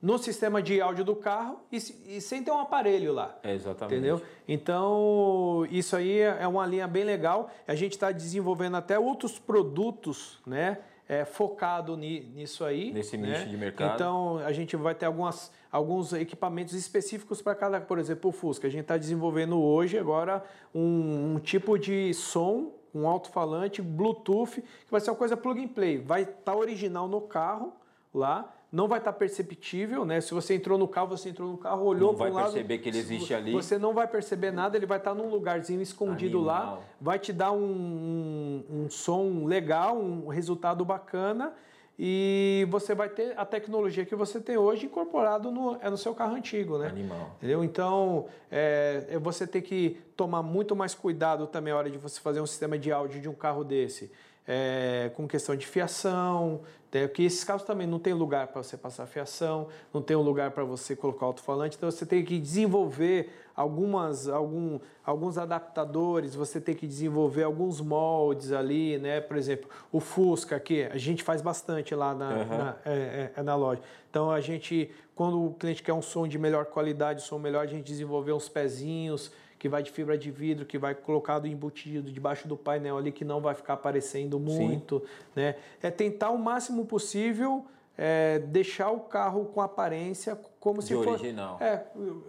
[0.00, 3.36] no sistema de áudio do carro e, e sem ter um aparelho lá.
[3.42, 3.98] É exatamente.
[3.98, 4.22] Entendeu?
[4.46, 7.50] Então, isso aí é uma linha bem legal.
[7.66, 10.78] A gente está desenvolvendo até outros produtos, né?
[11.08, 12.92] É, focado ni, nisso aí.
[12.92, 13.38] Nesse né?
[13.38, 13.94] nicho de mercado.
[13.94, 18.66] Então, a gente vai ter algumas, alguns equipamentos específicos para cada, por exemplo, o Fusca.
[18.66, 24.90] A gente está desenvolvendo hoje agora um, um tipo de som um alto-falante Bluetooth, que
[24.90, 25.98] vai ser uma coisa plug and play.
[25.98, 27.74] Vai estar tá original no carro
[28.12, 30.20] lá, não vai estar tá perceptível, né?
[30.20, 32.34] Se você entrou no carro, você entrou no carro, olhou para um lado...
[32.34, 33.52] Não vai perceber que ele existe ali.
[33.52, 36.74] Você não vai perceber nada, ele vai estar tá num lugarzinho escondido Animal.
[36.76, 41.54] lá, vai te dar um, um, um som legal, um resultado bacana
[41.98, 46.14] e você vai ter a tecnologia que você tem hoje incorporado no, é no seu
[46.14, 46.88] carro antigo, né?
[46.88, 47.36] Animal.
[47.38, 47.64] Entendeu?
[47.64, 52.20] Então, é, é você tem que tomar muito mais cuidado também na hora de você
[52.20, 54.10] fazer um sistema de áudio de um carro desse
[54.46, 56.60] é, com questão de fiação,
[56.96, 60.22] né, porque esses carros também não tem lugar para você passar fiação, não tem um
[60.22, 66.58] lugar para você colocar alto-falante, então você tem que desenvolver algumas, algum, alguns adaptadores, você
[66.58, 69.20] tem que desenvolver alguns moldes ali, né?
[69.20, 72.46] Por exemplo, o Fusca aqui, a gente faz bastante lá na, uhum.
[72.46, 73.82] na, é, é, na loja.
[74.10, 77.64] Então a gente, quando o cliente quer um som de melhor qualidade, um som melhor,
[77.64, 82.10] a gente desenvolver uns pezinhos, que vai de fibra de vidro, que vai colocado embutido
[82.10, 85.06] debaixo do painel ali, que não vai ficar aparecendo muito, Sim.
[85.34, 85.56] né?
[85.82, 87.64] É tentar o máximo possível
[87.98, 91.08] é, deixar o carro com aparência como de se fosse.
[91.08, 91.56] original.
[91.60, 91.82] É,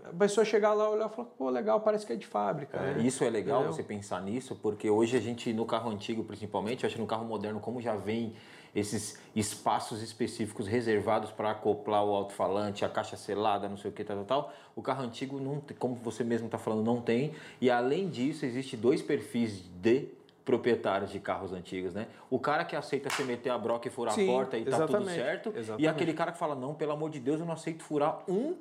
[0.06, 2.78] a pessoa chegar lá, olhar e falar, pô, legal, parece que é de fábrica.
[2.78, 3.04] É, né?
[3.04, 3.74] Isso é legal Entendeu?
[3.74, 7.26] você pensar nisso, porque hoje a gente, no carro antigo principalmente, acho que no carro
[7.26, 8.34] moderno, como já vem
[8.78, 14.04] esses espaços específicos reservados para acoplar o alto-falante, a caixa selada, não sei o que,
[14.04, 14.54] tal, tal, tal.
[14.76, 17.34] O carro antigo, não, como você mesmo está falando, não tem.
[17.60, 20.10] E além disso, existe dois perfis de
[20.46, 22.08] proprietários de carros antigos, né?
[22.30, 24.86] O cara que aceita você meter a broca e furar Sim, a porta e tá
[24.86, 25.50] tudo certo.
[25.50, 25.82] Exatamente.
[25.84, 28.56] E aquele cara que fala, não, pelo amor de Deus, eu não aceito furar um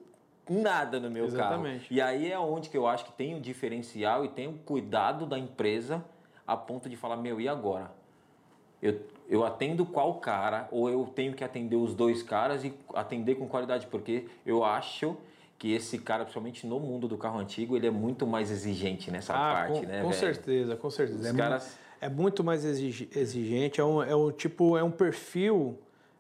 [0.49, 1.89] nada no meu Exatamente.
[1.89, 1.95] carro.
[1.95, 5.27] E aí é onde que eu acho que tem um diferencial e tem um cuidado
[5.27, 6.03] da empresa
[6.47, 7.91] a ponto de falar, meu, e agora?
[8.81, 8.99] Eu,
[9.29, 13.49] eu atendo qual cara ou eu tenho que atender os dois caras e atender com
[13.49, 13.87] qualidade?
[13.87, 15.17] Porque eu acho
[15.59, 19.33] que esse cara, principalmente no mundo do carro antigo, ele é muito mais exigente nessa
[19.35, 20.03] Ah, parte, com, né?
[20.03, 20.21] com velho?
[20.21, 21.19] certeza, com certeza.
[21.21, 25.79] Os é, caras- é muito mais exigente, é um, é um tipo, é um perfil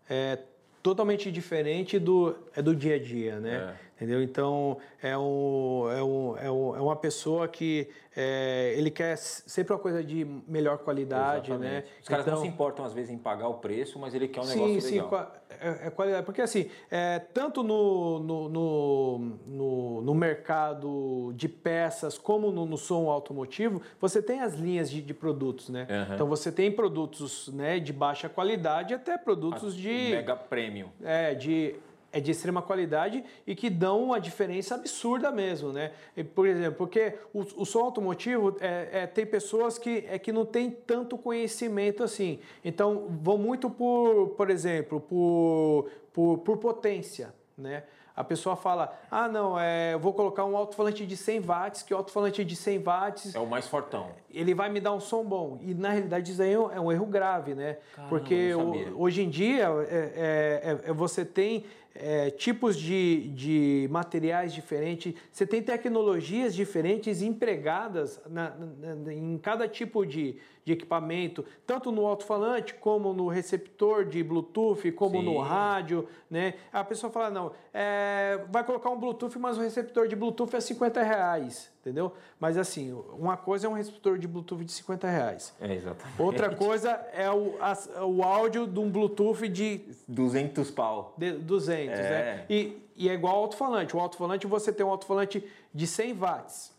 [0.09, 0.38] é,
[0.82, 3.74] totalmente diferente do, é do dia a dia, né?
[3.82, 3.86] É.
[3.97, 4.22] Entendeu?
[4.22, 9.72] Então, é, um, é, um, é, um, é uma pessoa que é, ele quer sempre
[9.72, 11.57] uma coisa de melhor qualidade, né?
[11.78, 11.86] Exatamente.
[12.03, 14.40] Os caras não Então- se importam, às vezes, em pagar o preço, mas ele quer
[14.40, 15.09] um sim, negócio sim, legal.
[15.09, 16.26] qua- é, é qualidade.
[16.26, 22.76] Porque assim, é, tanto no, no, no, no, no mercado de peças como no, no
[22.76, 25.86] som automotivo, você tem as linhas de, de produtos, né?
[25.88, 26.14] Aham.
[26.14, 30.88] Então você tem produtos né, de baixa qualidade até produtos O de, Mega Premium.
[31.03, 31.76] é, de
[32.12, 35.92] é de extrema qualidade e que dão uma diferença absurda mesmo, né?
[36.16, 40.32] E, Por exemplo, porque o, o som automotivo é, é, tem pessoas que, é, que
[40.32, 42.38] não tem tanto conhecimento assim.
[42.64, 47.82] Então, vão muito por, por exemplo, por, por, por potência, né?
[48.14, 51.92] A pessoa fala, ah, não, é, eu vou colocar um alto-falante de 100 watts, que
[51.92, 54.09] o alto-falante de 100 watts É o mais fortão.
[54.32, 55.59] ele vai me dar um som bom.
[55.61, 57.76] E na realidade isso aí é um- é um erro grave, né?
[57.94, 61.66] Caramba, Porque o- hoje em dia é, é- é- você tem
[62.01, 68.55] é, tipos de, de materiais diferentes, você tem tecnologias diferentes empregadas na-
[68.94, 74.90] na- em cada tipo de, de equipamento, tanto no alto-falante como no receptor de Bluetooth,
[74.92, 75.49] como no Sim.
[75.49, 76.55] rádio, né?
[76.72, 80.61] A pessoa fala, não, é, vai colocar um Bluetooth, mas o receptor de Bluetooth é
[80.61, 82.12] 50 reais, entendeu?
[82.41, 85.55] Mas assim, uma coisa é um receptor de Bluetooth de 50 reais.
[85.61, 86.20] É, exatamente.
[86.20, 91.14] Outra coisa é o, as- o áudio de um Bluetooth de 200 pau.
[91.16, 92.03] de 200, É.
[92.11, 92.47] né?
[92.51, 93.97] E, e é igual ao alto-falante.
[93.97, 96.72] O alto-falante, você tem um alto-falante de 100 watts.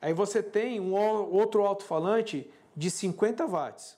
[0.00, 3.96] Aí você tem um outro alto-falante de 50 watts.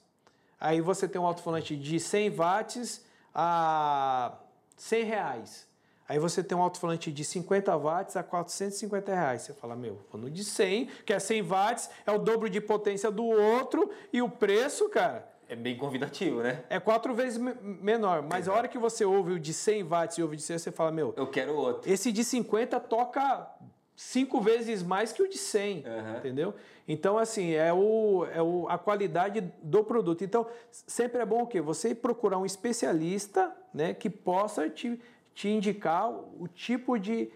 [0.59, 4.33] Aí você tem um alto-falante de 100 watts a
[4.77, 5.67] 100 reais.
[6.09, 9.41] Aí você tem um alto-falante de 50 watts a 450 reais.
[9.41, 12.61] Você fala, meu, vou no de 100, que é 100 watts, é o dobro de
[12.61, 16.63] potência do outro, e o preço, cara, É bem convidativo, né?
[16.69, 18.21] é quatro vezes me- menor.
[18.21, 20.57] Mas a hora que você ouve o de 100 watts e ouve o de 100,
[20.59, 21.91] você fala, meu, Eu quero outro.
[21.91, 23.47] esse de 50 toca
[23.95, 26.17] cinco vezes mais que o de 100, Aham.
[26.19, 26.53] entendeu?
[26.87, 30.23] Então, assim, é, o, é o, a qualidade do produto.
[30.23, 31.59] Então, sempre é bom o quê?
[31.59, 34.99] Você procurar um especialista né, que possa te,
[35.37, 37.29] te indicar o tipo de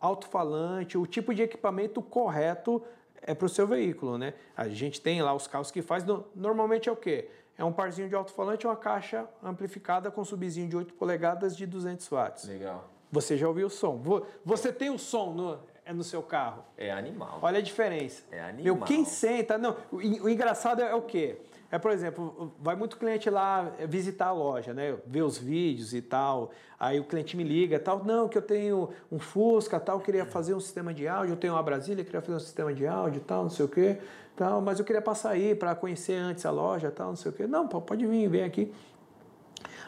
[0.00, 2.80] alto-falante, o tipo de equipamento correto
[3.20, 4.34] é para o seu veículo, né?
[4.56, 7.28] A gente tem lá os carros que faz, no- normalmente é o quê?
[7.58, 12.06] É um parzinho de alto-falante uma caixa amplificada com subzinho de 8 polegadas de 200
[12.08, 12.44] watts.
[12.46, 12.88] Legal.
[13.10, 13.96] Você já ouviu o som.
[13.96, 16.62] Vo- Você tem o som no, é no seu carro.
[16.76, 17.40] É animal.
[17.42, 18.22] Olha a diferença.
[18.30, 18.62] É animal.
[18.76, 19.58] Meu, quem senta.
[19.58, 21.38] Não, o engraçado é o quê?
[21.70, 24.96] É, por exemplo, vai muito cliente lá é, visitar a loja, né?
[25.06, 26.50] Ver os vídeos e tal.
[26.80, 28.02] Aí o cliente me liga tal.
[28.04, 31.34] Não, que eu tenho um Fusca tal, queria fazer um sistema de áudio.
[31.34, 33.98] Eu tenho uma Brasília, queria fazer um sistema de áudio tal, não sei o quê.
[34.34, 37.34] Tal, mas eu queria passar aí para conhecer antes a loja tal, não sei o
[37.34, 37.46] quê.
[37.46, 38.72] Não, pode vir, vem aqui.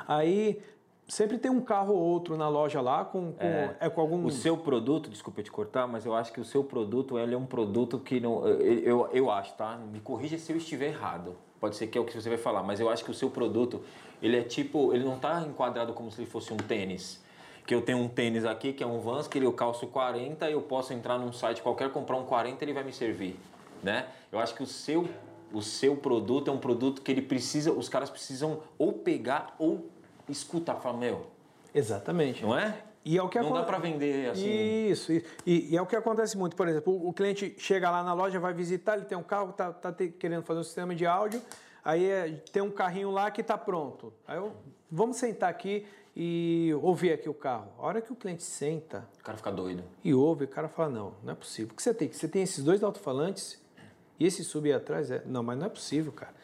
[0.06, 0.60] Aí
[1.08, 3.46] sempre tem um carro ou outro na loja lá com, com,
[3.80, 4.24] é, com algum.
[4.26, 7.38] O seu produto, desculpa te cortar, mas eu acho que o seu produto ele é
[7.38, 8.46] um produto que não.
[8.46, 9.78] Eu, eu, eu acho, tá?
[9.78, 11.34] Me corrija se eu estiver errado.
[11.60, 13.28] Pode ser que é o que você vai falar, mas eu acho que o seu
[13.28, 13.82] produto,
[14.22, 14.94] ele é tipo.
[14.94, 17.20] Ele não está enquadrado como se ele fosse um tênis.
[17.66, 20.62] Que eu tenho um tênis aqui, que é um Vans, que eu calço 40, eu
[20.62, 23.36] posso entrar num site qualquer, comprar um 40 ele vai me servir.
[23.82, 24.08] Né?
[24.32, 25.08] Eu acho que o seu,
[25.52, 27.70] o seu produto é um produto que ele precisa.
[27.70, 29.90] Os caras precisam ou pegar ou
[30.28, 30.76] escutar.
[30.76, 31.26] Falar, meu,
[31.74, 32.42] Exatamente.
[32.42, 32.82] não é?
[33.04, 34.46] E é o que Não dá para vender assim.
[34.90, 35.26] Isso, isso.
[35.46, 36.54] E, e é o que acontece muito.
[36.54, 39.52] Por exemplo, o, o cliente chega lá na loja, vai visitar, ele tem um carro,
[39.52, 41.40] tá, tá te- querendo fazer um sistema de áudio,
[41.82, 44.12] aí é, tem um carrinho lá que está pronto.
[44.28, 44.52] Aí eu,
[44.90, 47.68] vamos sentar aqui e ouvir aqui o carro.
[47.78, 49.82] A hora que o cliente senta O cara fica doido.
[50.04, 51.72] e ouve, o cara fala, não, não é possível.
[51.72, 52.12] O que você tem?
[52.12, 53.58] Você tem esses dois alto-falantes
[54.18, 55.10] e esse sub aí atrás?
[55.10, 56.34] É, não, mas não é possível, cara.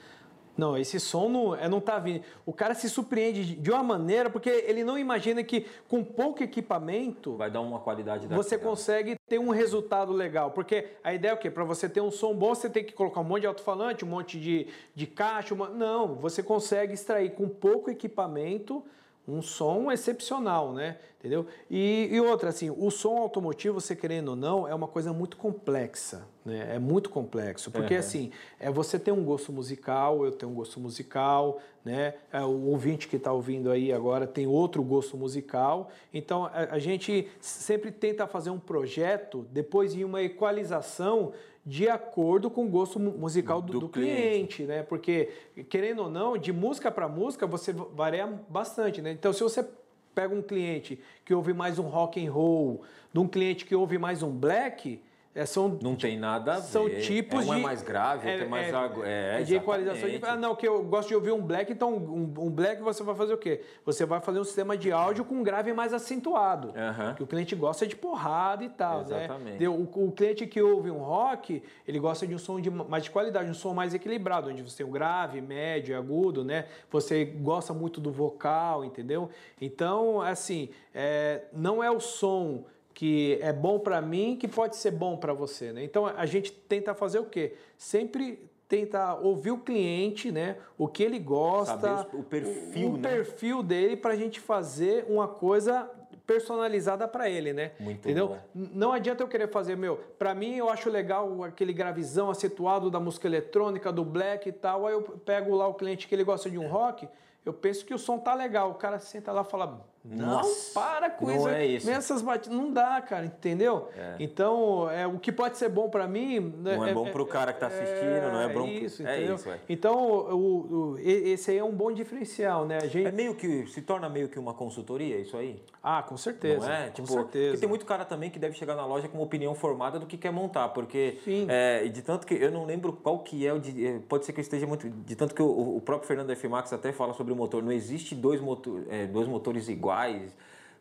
[0.56, 2.22] Não, esse som não, é, não tá vindo.
[2.46, 7.36] O cara se surpreende de- uma maneira, porque ele não imagina que com pouco equipamento
[7.36, 10.50] Vai dar uma qualidade você consegue ter um resultado legal.
[10.52, 11.50] Porque a ideia é o quê?
[11.50, 14.08] Para você ter um som bom, você tem que colocar um monte de alto-falante, um
[14.08, 15.52] monte de, de caixa.
[15.54, 18.82] uma- Não, você consegue extrair com pouco equipamento
[19.28, 20.98] um som excepcional, né?
[21.18, 21.46] Entendeu?
[21.68, 25.36] E, e outra, assim, o som automotivo, você querendo ou não, é uma coisa muito
[25.36, 26.24] complexa.
[26.44, 26.76] Né?
[26.76, 27.70] É muito complexo.
[27.72, 28.00] Porque, uhum.
[28.00, 32.14] assim, é, você tem um gosto musical, eu tenho um gosto musical, né?
[32.32, 35.90] É, o ouvinte que está ouvindo aí agora tem outro gosto musical.
[36.14, 41.32] Então, a, a gente sempre tenta fazer um projeto depois de uma equalização
[41.66, 44.58] de acordo com o gosto musical do, do, do cliente.
[44.58, 44.62] cliente.
[44.62, 44.84] né?
[44.84, 45.30] Porque,
[45.68, 49.10] querendo ou não, de música para música você varia bastante, né?
[49.10, 49.66] Então, se você
[50.14, 53.98] pega um cliente que ouve mais um rock and roll, de um cliente que ouve
[53.98, 55.02] mais um black,
[55.36, 56.62] é, são, não tem nada a ver.
[56.62, 57.60] São tipos é, um de.
[57.60, 58.72] é mais grave, é, é mais.
[59.04, 60.08] É, é de equalização.
[60.08, 63.02] De, ah, não, que eu gosto de ouvir um black, então um, um, black você
[63.02, 63.60] vai fazer o quê?
[63.84, 66.68] Você vai fazer um sistema de áudio com um grave mais acentuado.
[66.68, 67.14] Uhum.
[67.14, 69.00] Que o cliente gosta de porrada e tal.
[69.04, 69.24] Né?
[69.24, 69.62] Exatamente.
[69.62, 69.68] Né?
[69.68, 73.10] O, o, cliente que ouve um rock, ele gosta de um som de mais de
[73.10, 76.64] qualidade, um som mais equilibrado, onde você tem o grave, médio, agudo, né?
[76.90, 79.28] Você gosta muito do vocal, entendeu?
[79.60, 82.64] Então, assim, é, não é o som
[82.96, 85.84] que é bom para mim, que pode ser bom para você, né?
[85.84, 87.52] Então a gente tenta fazer o quê?
[87.76, 90.56] Sempre tenta ouvir o cliente, né?
[90.78, 93.08] O que ele gosta, Saber o perfil, o, o né?
[93.10, 95.90] perfil dele para a gente fazer uma coisa
[96.26, 97.72] personalizada para ele, né?
[97.78, 98.38] Muito Entendeu?
[98.54, 102.98] Não adianta eu querer fazer, meu, para mim eu acho legal aquele gravizão acentuado da
[102.98, 106.48] música eletrônica, do black e tal, aí eu pego lá o cliente que ele gosta
[106.48, 107.06] de um rock,
[107.44, 110.72] eu penso que o som tá legal, o cara senta lá e fala, não, Nossa,
[110.72, 111.48] para com não isso.
[111.48, 111.86] É isso.
[111.86, 112.56] Nessas batidas.
[112.56, 113.88] Não dá, cara, entendeu?
[113.96, 114.14] É.
[114.20, 116.38] Então, é, o que pode ser bom para mim.
[116.58, 118.66] Né, não é, é bom para o cara que está assistindo, não é bom.
[118.66, 119.34] Isso, é entendeu?
[119.34, 119.58] isso, é.
[119.68, 122.78] Então, o, o, esse aí é um bom diferencial, né?
[122.78, 123.06] A gente...
[123.06, 123.66] É meio que.
[123.66, 125.60] Se torna meio que uma consultoria, isso aí?
[125.82, 126.66] Ah, com certeza.
[126.66, 126.90] Não é?
[126.90, 127.46] Tipo, com certeza.
[127.48, 130.06] Porque tem muito cara também que deve chegar na loja com uma opinião formada do
[130.06, 130.68] que quer montar.
[130.68, 131.18] Porque.
[131.24, 131.46] Sim.
[131.48, 132.34] É, de tanto que.
[132.34, 133.58] Eu não lembro qual que é o.
[133.58, 134.88] De, é, pode ser que eu esteja muito.
[134.88, 136.48] De tanto que o, o próprio Fernando F.
[136.48, 137.62] Max até fala sobre o motor.
[137.62, 139.95] Não existe dois, motor, é, dois motores iguais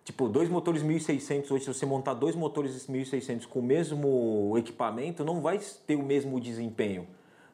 [0.03, 5.25] Tipo, dois motores 1600 hoje, se você montar dois motores 1600 com o mesmo equipamento,
[5.25, 7.07] não vai ter o mesmo desempenho,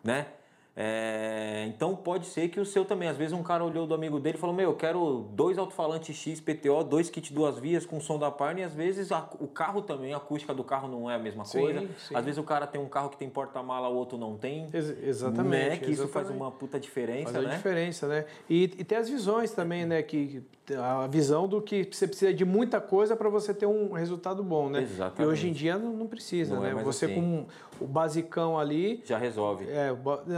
[0.04, 0.28] né?
[0.76, 3.10] É, então pode ser que o seu também.
[3.10, 6.16] Às vezes um cara olhou do amigo dele e falou: Meu, eu quero dois alto-falantes
[6.16, 8.62] X PTO, dois kit duas vias com som da Parne.
[8.62, 11.44] E às vezes a, o carro também, a acústica do carro não é a mesma
[11.44, 11.82] sim, coisa.
[12.08, 12.16] Sim.
[12.16, 14.70] Às vezes o cara tem um carro que tem porta-mala, o outro não tem.
[14.74, 15.52] Ex exatamente.
[15.52, 15.78] Né?
[15.78, 15.92] Que exatamente.
[15.92, 17.56] isso faz uma puta diferença, faz né?
[17.58, 18.26] diferença, né?
[18.50, 20.02] E, e tem as visões também, né?
[20.02, 20.42] Que,
[20.76, 24.70] a visão do que você precisa de muita coisa para você ter um resultado bom,
[24.70, 24.82] né?
[24.82, 25.22] Exatamente.
[25.22, 26.72] E hoje em dia não, não precisa, não né?
[26.72, 27.16] É você assim.
[27.16, 27.46] com
[27.80, 29.66] o basicão ali já resolve.
[29.70, 29.90] É,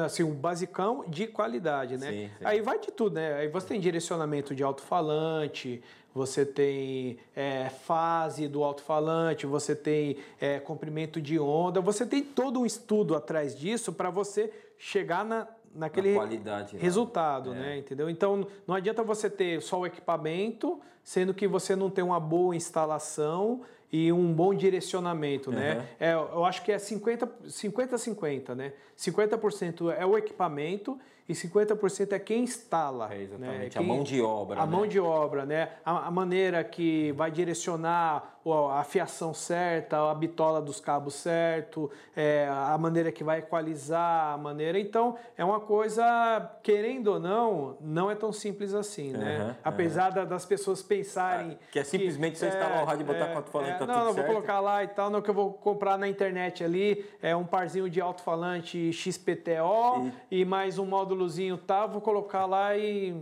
[0.04, 2.12] assim, um basicão de qualidade, né?
[2.12, 2.46] Sim, sim.
[2.46, 3.34] Aí vai de tudo, né?
[3.36, 5.82] Aí você tem direcionamento de alto-falante,
[6.14, 12.60] você tem é, fase do alto-falante, você tem é, comprimento de onda, você tem todo
[12.60, 17.56] um estudo atrás disso para você chegar na, naquele qualidade, resultado, é.
[17.56, 17.78] né?
[17.78, 18.10] Entendeu?
[18.10, 22.56] Então não adianta você ter só o equipamento, sendo que você não tem uma boa
[22.56, 23.62] instalação
[23.92, 25.56] e um bom direcionamento, uhum.
[25.56, 25.88] né?
[26.00, 28.74] É, eu acho que é 50 50 50, né?
[28.98, 33.14] 50% é o equipamento e 50% é quem instala.
[33.14, 33.70] É exatamente, né?
[33.70, 34.62] quem, a mão de obra.
[34.62, 34.72] A né?
[34.72, 35.70] mão de obra, né?
[35.86, 38.34] A, a, maneira que vai direcionar
[38.72, 44.38] a fiação certa, a bitola dos cabos certo, é, a maneira que vai equalizar a
[44.38, 44.78] maneira.
[44.78, 49.40] Então, é uma coisa, querendo ou não, não é tão simples assim, né?
[49.40, 50.26] Uhum, Apesar uhum.
[50.26, 51.58] das pessoas pensarem...
[51.72, 53.78] que é simplesmente que, você instalar é, o rádio e botar é, quatro falando é,
[53.78, 56.66] tá Não, não, vou colocar lá e tal, não, que eu vou comprar na internet
[56.66, 60.42] ali, é um parzinho de alto-falante XPTO e...
[60.42, 63.16] e mais um módulozinho tal, vou colocar lá e...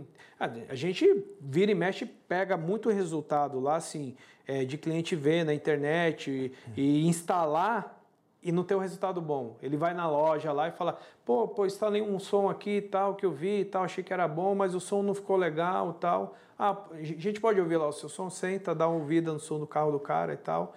[0.68, 4.16] A gente vira e mexe, pega muito resultado lá, assim
[4.46, 8.00] é, de cliente ver na internet e, e, instalar
[8.42, 9.56] e não ter um resultado bom.
[9.62, 13.14] Ele vai na loja lá e fala, pô, pô, instalei um som aqui e tal,
[13.14, 15.90] que eu vi e tal, achei que era bom, mas o som não ficou legal
[15.90, 16.36] e tal.
[16.58, 19.60] Ah, a gente pode ouvir lá o seu som, senta, dá uma ouvida no som
[19.60, 20.74] do carro do cara e tal.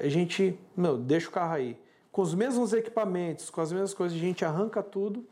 [0.00, 1.78] A gente, meu, deixa o carro aí.
[2.10, 5.24] Com os mesmos equipamentos, com as mesmas coisas, a gente arranca tudo,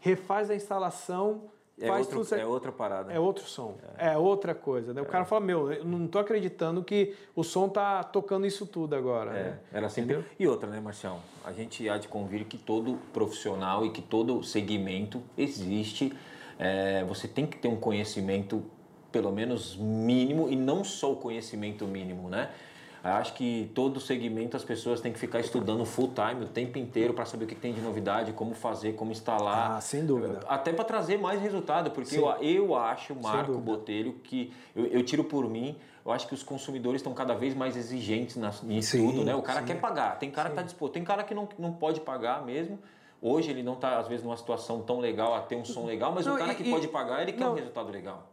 [0.00, 3.10] refaz a instalação, é, outro, é outra parada.
[3.10, 3.74] É outro som.
[3.96, 4.92] É, é outra coisa.
[4.92, 5.00] Né?
[5.00, 5.08] O é.
[5.08, 9.30] cara fala, meu, eu não tô acreditando que o som tá tocando isso tudo agora.
[9.30, 9.58] É, né?
[9.72, 10.14] era sempre.
[10.14, 10.30] Entendeu?
[10.38, 11.20] E outra, né, Marcião?
[11.42, 16.12] A gente há de convir que todo profissional e que todo segmento existe.
[16.58, 18.62] É, você tem que ter um conhecimento,
[19.10, 22.50] pelo menos mínimo, e não só o conhecimento mínimo, né?
[23.02, 27.14] Acho que todo segmento as pessoas têm que ficar estudando full time o tempo inteiro
[27.14, 29.76] para saber o que tem de novidade, como fazer, como instalar.
[29.76, 30.40] Ah, sem dúvida.
[30.46, 35.24] Até para trazer mais resultado, porque eu, eu acho, Marco Botelho, que eu, eu, tiro
[35.24, 39.34] por mim, eu acho que os consumidores estão cada vez mais exigentes nisso tudo, né?
[39.34, 39.66] O cara sim.
[39.66, 40.54] quer pagar, tem cara sim.
[40.54, 42.78] que está disposto, tem cara que não, não pode pagar mesmo.
[43.22, 46.12] Hoje ele não está, às vezes, numa situação tão legal a ter um som legal,
[46.12, 48.29] mas não, o cara e, que pode pagar, ele quer não, um resultado legal.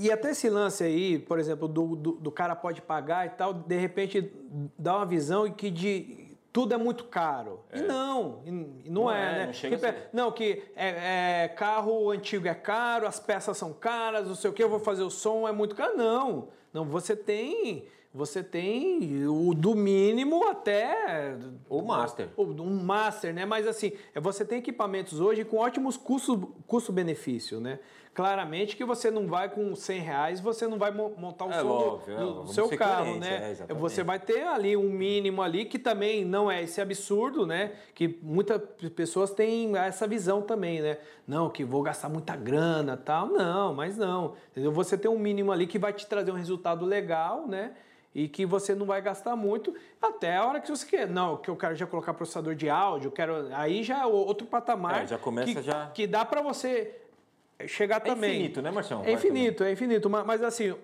[0.00, 3.52] E até esse lance aí, por exemplo, do, do, do, cara pode pagar e tal,
[3.52, 4.32] de repente
[4.78, 7.64] dá uma visão que de tudo é muito caro.
[7.72, 7.80] É.
[7.80, 9.46] E não, e não, não, é, é né?
[9.46, 10.08] Não, que, ser...
[10.12, 14.52] não que é, é, carro antigo é caro, as peças são caras, não sei o
[14.52, 15.96] que, eu vou fazer o som, é muito caro.
[15.96, 21.36] Não, não, você tem você tem o do mínimo até
[21.68, 22.30] o master.
[22.36, 23.44] Um master, né?
[23.44, 27.78] Mas assim, você tem equipamentos hoje com ótimos custo-benefício, né?
[28.18, 31.68] Claramente que você não vai com 100 reais, você não vai montar um é, som
[31.68, 33.56] óbvio, do, do seu carro, né?
[33.68, 37.74] É, você vai ter ali um mínimo ali que também não é esse absurdo, né?
[37.94, 38.60] Que muitas
[38.96, 40.98] pessoas têm essa visão também, né?
[41.28, 43.28] Não, que vou gastar muita grana, tal.
[43.28, 44.34] Não, mas não.
[44.50, 44.72] Entendeu?
[44.72, 47.70] Você tem um mínimo ali que vai te trazer um resultado legal, né?
[48.12, 51.06] e que você não vai gastar muito até a hora que você quer.
[51.06, 55.04] Não, que eu quero já colocar processador de áudio, quero aí já é outro patamar.
[55.04, 56.96] É, já começa que, já que dá para você
[57.66, 58.30] chegar é também.
[58.30, 59.04] É infinito, né, Marcião?
[59.04, 60.74] É infinito, é infinito, mas, mas assim,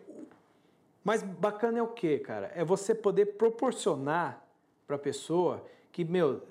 [1.05, 2.51] mais bacana é o que, cara?
[2.55, 4.45] É você poder proporcionar
[4.87, 6.43] para a pessoa que, meu,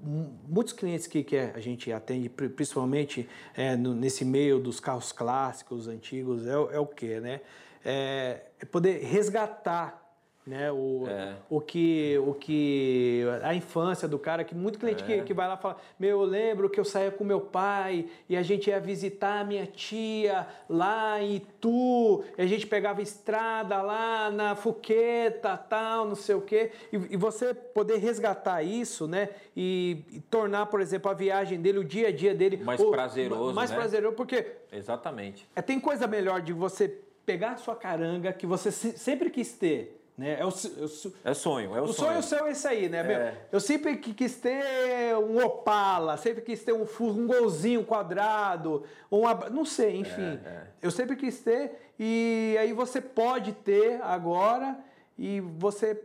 [0.00, 5.88] muitos clientes que, que a gente atende, principalmente é, no, nesse meio dos carros clássicos,
[5.88, 7.40] antigos, é, é o que, né?
[7.84, 10.03] É, é poder resgatar
[10.46, 10.70] né?
[10.70, 11.36] O, é.
[11.48, 15.06] o, que, o que a infância do cara, que muito cliente é.
[15.06, 18.36] que, que vai lá fala, meu, eu lembro que eu saía com meu pai e
[18.36, 23.80] a gente ia visitar a minha tia lá em Itu, e a gente pegava estrada
[23.80, 29.30] lá na Fuqueta, tal, não sei o quê, e, e você poder resgatar isso, né?
[29.56, 33.54] E, e, tornar, por exemplo, a viagem dele, o dia a dia dele mais prazeroso,
[33.54, 33.76] mais né?
[33.76, 38.70] prazeroso, porque exatamente é, tem coisa melhor de você pegar a sua caranga que você
[38.70, 40.38] sempre quis ter né?
[40.38, 42.10] É, o, é, é sonho, é o, o sonho.
[42.10, 42.98] sonho seu é isso aí, né?
[43.00, 43.34] É.
[43.50, 49.64] eu sempre quis ter um Opala, sempre quis ter um, um golzinho quadrado, um, não
[49.64, 50.40] sei, enfim.
[50.44, 50.66] É, é.
[50.80, 54.78] Eu sempre quis ter e aí você pode ter agora
[55.18, 56.00] e você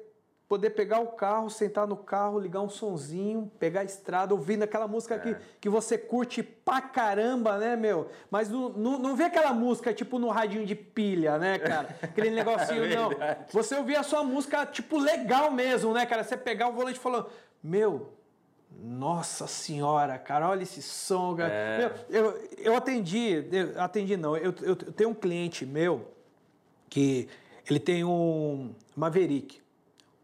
[0.50, 4.88] poder pegar o carro, sentar no carro, ligar um sonzinho, pegar a estrada, ouvindo aquela
[4.88, 5.20] música é.
[5.20, 8.10] que, que você curte pra caramba, né, meu?
[8.32, 11.96] Mas não, não, não vê aquela música tipo no radinho de pilha, né, cara?
[12.02, 13.12] Aquele negocinho, é não.
[13.52, 16.24] Você ouvir a sua música, tipo, legal mesmo, né, cara?
[16.24, 17.28] Você pegar o volante falando,
[17.62, 18.12] meu,
[18.82, 21.54] nossa senhora, cara, olha esse som, cara.
[21.54, 21.92] É.
[22.10, 26.12] Eu, eu, eu, atendi, eu atendi não, eu, eu, eu tenho um cliente meu
[26.90, 27.30] que
[27.70, 29.62] ele tem um Maverick.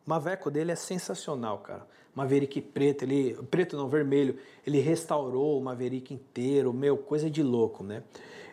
[0.06, 1.88] O Maveco dele é sensacional, cara.
[2.16, 3.34] Maverick preto, ele.
[3.52, 4.38] Preto não, vermelho.
[4.66, 8.04] Ele restaurou o Maverick inteiro, meu, coisa de louco, né?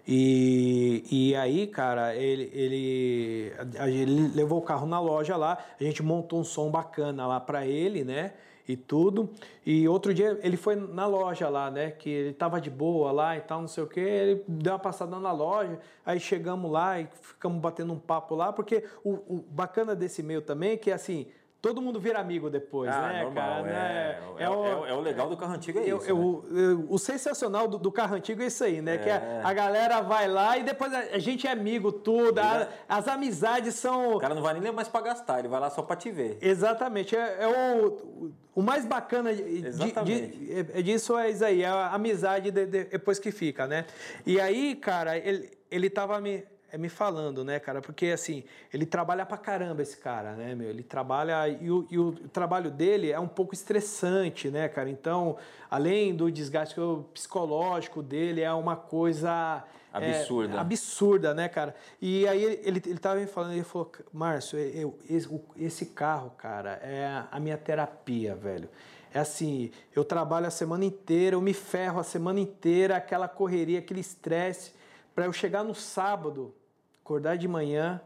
[0.07, 6.03] E, e aí, cara, ele, ele, ele levou o carro na loja lá, a gente
[6.03, 8.33] montou um som bacana lá para ele, né?
[8.67, 9.31] E tudo.
[9.65, 11.93] E outro dia ele foi na loja lá, né?
[11.93, 14.01] Que ele tava de boa lá e tal, não sei o que.
[14.01, 18.53] Ele deu uma passada na loja, aí chegamos lá e ficamos batendo um papo lá,
[18.53, 21.27] porque o, o bacana desse meio também é que assim
[21.63, 23.69] todo mundo vira amigo depois, ah, né, normal, cara?
[23.69, 24.19] É, né?
[24.37, 26.07] é, é, o, é, o, legal do carro antigo é isso.
[26.07, 26.13] né?
[26.13, 28.99] o, o, sensacional do, do, carro antigo é isso aí, né?
[28.99, 29.41] Que a, é.
[29.45, 32.41] a, galera vai lá e depois a, a gente é amigo, tudo.
[32.41, 34.17] A, as amizades são.
[34.17, 36.37] O cara não vai nem mais para gastar, ele vai lá só para te ver.
[36.43, 37.15] Exatamente.
[37.15, 42.51] É, o, o mais bacana de, de, de, disso é isso aí, é a amizade
[42.51, 43.87] de, depois que fica, né?
[44.27, 47.83] E aí, cara, ele, ele tava me é me falando, né, cara?
[47.83, 50.71] Porque assim, ele trabalha pra caramba esse cara, né, meu?
[50.71, 54.89] Ele trabalha e o, e o trabalho dele é um pouco estressante, né, cara?
[54.89, 55.37] Então,
[55.71, 56.75] além do desgaste
[57.13, 59.63] psicológico dele, é uma coisa
[59.93, 61.75] absurda, é, absurda, né, cara?
[62.01, 66.31] E aí ele, ele, ele tava me falando, ele falou, Márcio, eu, esse, esse carro,
[66.39, 68.71] cara, é a minha terapia, velho.
[69.13, 73.79] É assim, eu trabalho a semana inteira, eu me ferro a semana inteira, aquela correria,
[73.79, 74.73] aquele estresse,
[75.15, 76.55] para eu chegar no sábado
[77.03, 78.01] acordar de manhã,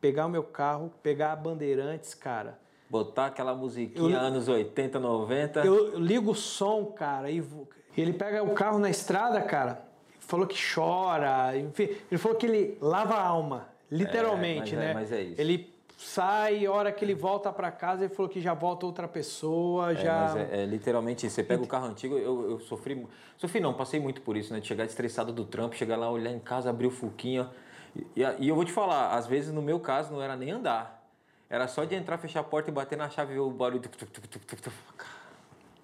[0.00, 2.58] pegar o meu carro, pegar a Bandeirantes, cara.
[2.88, 5.60] Botar aquela musiquinha eu, anos 80, 90.
[5.64, 7.42] Eu, ligo o som, cara, e
[7.96, 9.82] ele pega o carro na estrada, cara,
[10.20, 14.84] falou que chora, enfim, ele falou que ele lava a alma, literalmente, é, mas é,
[14.84, 14.90] né?
[14.90, 15.40] É, mas é isso.
[15.40, 19.92] Ele sai, hora que ele volta para casa, ele falou que já volta outra pessoa,
[19.92, 20.34] é, já...
[20.36, 21.36] É, é, literalmente isso.
[21.36, 23.06] Você pega o carro antigo, eu, eu sofri...
[23.38, 24.60] Sofri não, passei muito por isso, né?
[24.60, 27.48] De chegar estressado do trampo, chegar lá, olhar em casa, abrir o fuquinho,
[27.94, 31.02] e, e, eu vou te falar, às vezes no meu caso não era nem andar.
[31.48, 33.82] Era só de entrar, fechar a porta e bater na chave e ver o barulho.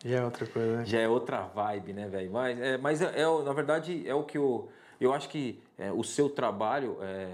[0.05, 0.85] Já é outra coisa, né?
[0.87, 2.31] Já é outra vibe, né, velho?
[2.33, 4.69] Mas, é, mas é, é, na verdade, é o que eu.
[5.01, 7.29] Eu acho que é, o seu trabalho, é,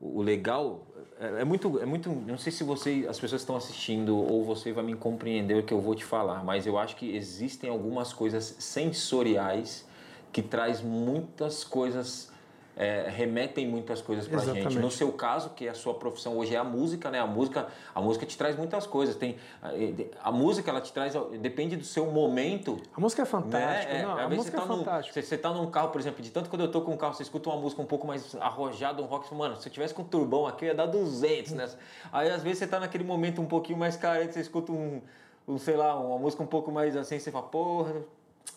[0.00, 0.86] o legal,
[1.18, 2.10] é, é, muito, é muito.
[2.10, 5.72] Não sei se você, as pessoas estão assistindo ou você vai me compreender o que
[5.72, 9.86] eu vou te falar, mas eu acho que existem algumas coisas sensoriais
[10.32, 12.30] que traz muitas coisas
[12.76, 14.74] é, remetem muitas coisas pra Exatamente.
[14.74, 14.82] gente.
[14.82, 17.18] No seu caso, que a sua profissão hoje é a música, né?
[17.18, 19.16] A música, a música te traz muitas coisas.
[19.16, 22.78] Tem a, a música, ela te traz, depende do seu momento.
[22.94, 23.92] A música é fantástica.
[23.94, 24.00] Né?
[24.00, 25.14] É, Não, a música você é tá num- fantástica.
[25.14, 27.14] Você, você tá num carro, por exemplo, de tanto quando eu tô com um carro,
[27.14, 30.02] você escuta uma música um pouco mais arrojada, um rock, mano, se eu tivesse com
[30.02, 31.66] um turbão aqui, eu ia dar 200, né?
[32.12, 35.00] Aí às vezes você tá naquele momento um pouquinho mais carente, você escuta um,
[35.48, 37.94] um, sei lá, uma música um pouco mais assim, você fala, porra,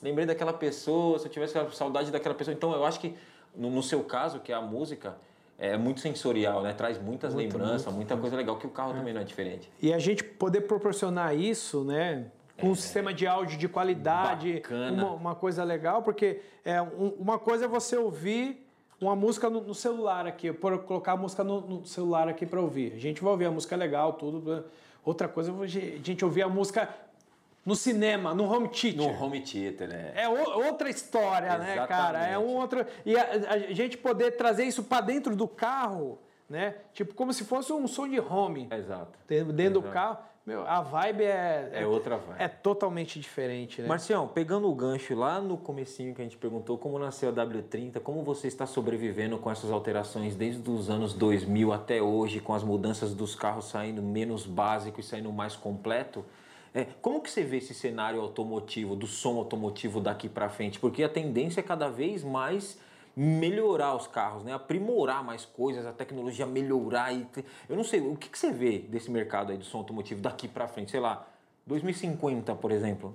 [0.01, 2.53] lembrei daquela pessoa, se eu tivesse saudade daquela pessoa.
[2.53, 3.15] Então eu acho que
[3.55, 5.17] no, no seu caso, que é a música,
[5.57, 6.73] é muito sensorial, né?
[6.73, 9.69] Traz muitas lembranças, muita coisa legal, que o carro também não é diferente.
[9.81, 12.25] E a gente poder proporcionar isso, né?
[12.59, 14.61] Com um sistema de áudio de qualidade,
[14.93, 18.65] uma, uma coisa legal, porque é, um- uma coisa é você ouvir
[18.99, 22.59] uma música no, no celular aqui, por colocar a música no, no celular aqui para
[22.59, 22.93] ouvir.
[22.95, 24.41] A gente vai ouvir a música legal, tudo.
[24.55, 24.63] né?
[25.05, 26.89] Outra coisa é a gente ouvir a música
[27.69, 28.97] no cinema, no home theater.
[28.97, 30.11] No home theater, né?
[30.15, 32.25] É o- outra história, né, cara?
[32.25, 32.83] É um outro.
[33.05, 36.17] E a, a gente poder trazer isso para dentro do carro,
[36.49, 36.73] né?
[36.93, 38.67] Tipo, como se fosse um som de home.
[38.71, 39.19] Exato.
[39.27, 39.93] Dentro dentro do Exato.
[39.93, 41.69] carro, meu, a vibe é.
[41.73, 42.41] É outra vibe.
[42.41, 43.87] É totalmente diferente, né?
[43.87, 47.99] Marcião, pegando o gancho lá no comecinho que a gente perguntou como nasceu a W30,
[47.99, 52.63] como você está sobrevivendo com essas alterações desde os anos 2000 até hoje, com as
[52.63, 56.25] mudanças dos carros saindo menos básico e saindo mais completo,
[56.73, 60.79] é, como que você vê esse cenário automotivo, do som automotivo daqui para frente?
[60.79, 62.77] Porque a tendência é cada vez mais
[63.15, 64.53] melhorar os carros, né?
[64.53, 67.13] aprimorar mais coisas, a tecnologia melhorar.
[67.13, 67.27] E
[67.67, 70.47] Eu não sei, o que, que você vê desse mercado aí do som automotivo daqui
[70.47, 70.91] para frente?
[70.91, 71.27] Sei lá,
[71.69, 73.13] 2050, por exemplo.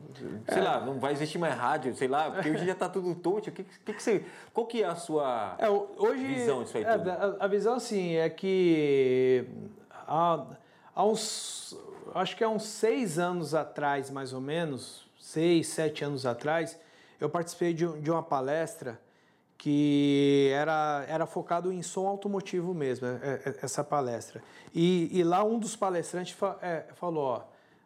[0.48, 3.48] Sei lá, não vai existir mais rádio, sei lá, porque hoje já tá tudo touch.
[3.48, 6.84] O que, que, que você, qual que é a sua É, hoje, visão disso aí
[6.84, 9.44] é, a, a visão, assim, é que
[10.06, 10.44] há,
[10.94, 11.76] há uns,
[12.14, 16.78] acho que há uns seis anos atrás, mais ou menos, seis, sete anos atrás,
[17.20, 19.00] eu participei de, de uma palestra
[19.58, 24.42] que era, era focado em som automotivo mesmo, é- é- essa palestra.
[24.74, 27.42] E, e lá um dos palestrantes fa- é, falou, ó,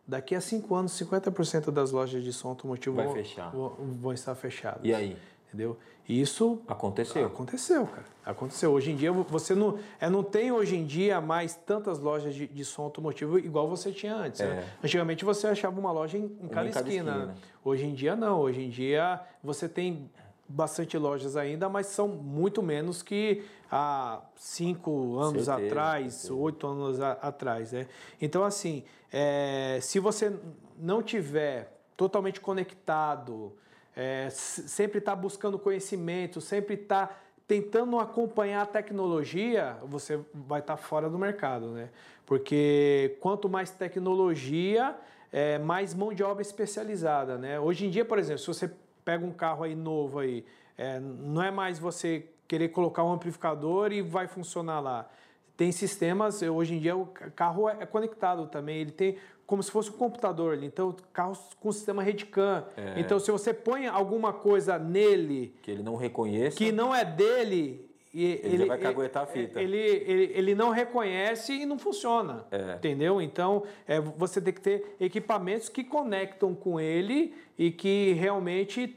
[0.07, 3.15] daqui a cinco anos, 50% das lojas de som automotivo vão,
[3.53, 3.69] vão,
[4.01, 4.81] vão estar fechadas.
[4.83, 5.17] E aí?
[5.49, 5.79] Entendeu?
[6.09, 7.27] Isso Aconteceu.
[7.27, 8.07] Aconteceu, cara.
[8.25, 8.73] Aconteceu.
[8.73, 12.47] Hoje em dia, você não, é, não tem hoje em dia mais tantas lojas de,
[12.47, 14.41] de som automotivo igual você tinha antes.
[14.41, 14.65] né?
[14.83, 14.87] É.
[14.87, 17.11] Antigamente você achava uma loja em, em cada, em cada esquina.
[17.11, 17.27] esquina.
[17.27, 17.35] né?
[17.65, 18.41] Hoje em dia, não.
[18.41, 20.11] Hoje em dia, você tem
[20.49, 26.35] bastante lojas ainda, mas são muito menos que há cinco anos Certeza, atrás, certeza.
[26.41, 27.73] oito anos a- atrás.
[27.73, 27.87] Né?
[28.21, 28.83] Então, assim,
[29.13, 30.35] é, se você
[30.79, 33.53] não tiver totalmente conectado,
[33.99, 37.11] é, sempre está buscando conhecimento, sempre está
[37.49, 41.89] tentando acompanhar a tecnologia, você vai estar fora do mercado, né?
[42.25, 44.95] Porque quanto mais tecnologia,
[45.33, 47.59] é, mais mão de obra especializada, né?
[47.59, 48.71] Hoje em dia, por exemplo, se você
[49.05, 50.45] pega um carro aí novo aí,
[50.77, 55.11] é, não é mais você querer colocar um amplificador e vai funcionar lá.
[55.57, 59.19] Tem sistemas, hoje em dia o ca- carro é é conectado também, ele tem
[59.49, 62.67] como se fosse um computador ali, então carros com sistema Redcam.
[62.77, 63.01] É.
[63.01, 66.55] Então se você põe alguma coisa nele Que ele não reconheça.
[66.59, 69.59] que não é dele, e- Ele já vai caguetar a fita.
[69.61, 72.45] Ele, ele, ele não reconhece e não funciona.
[72.51, 72.75] É.
[72.75, 73.23] Entendeu?
[73.23, 78.95] Então, é, você tem que ter equipamentos que conectam com ele e que realmente,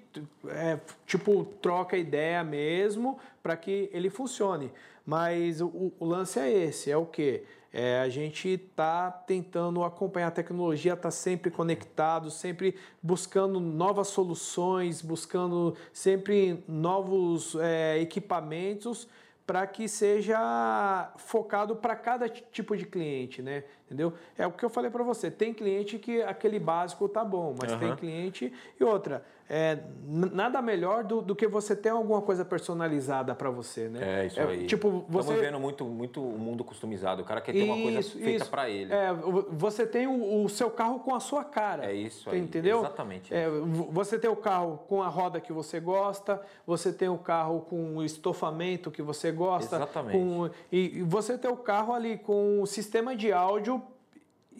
[0.50, 0.78] é,
[1.08, 4.70] tipo, troca ideia mesmo para que ele funcione.
[5.06, 7.44] Mas o, o lance é esse, é o quê?
[7.74, 15.02] É, a gente está tentando acompanhar a tecnologia, está sempre conectado, sempre buscando novas soluções,
[15.02, 19.08] buscando sempre novos é, equipamentos
[19.48, 23.64] para que seja focado para cada ti- tipo de cliente, né?
[23.92, 24.14] Entendeu?
[24.38, 25.30] É o que eu falei para você.
[25.30, 27.98] Tem cliente que aquele básico tá bom, mas tem Aham.
[27.98, 29.22] cliente e outra.
[29.54, 34.22] É, nada melhor do, do que você ter alguma coisa personalizada para você, né?
[34.24, 34.66] É, isso aí.
[34.66, 37.22] Tipo, você Estamos vendo muito, muito o mundo customizado.
[37.22, 38.50] O cara quer ter uma coisa Isso, feita isso.
[38.50, 38.94] para ele.
[38.94, 41.86] É, vo- você tem o, o seu carro com a sua cara.
[41.86, 42.80] É isso Tem- aí, Entendeu?
[42.80, 47.10] exatamente É, vo- você tem o carro com a roda que você gosta, você tem
[47.10, 49.76] o carro com o estofamento que você gosta.
[49.76, 50.18] Exatamente.
[50.18, 53.81] com- e, e você tem o carro ali com o sistema de áudio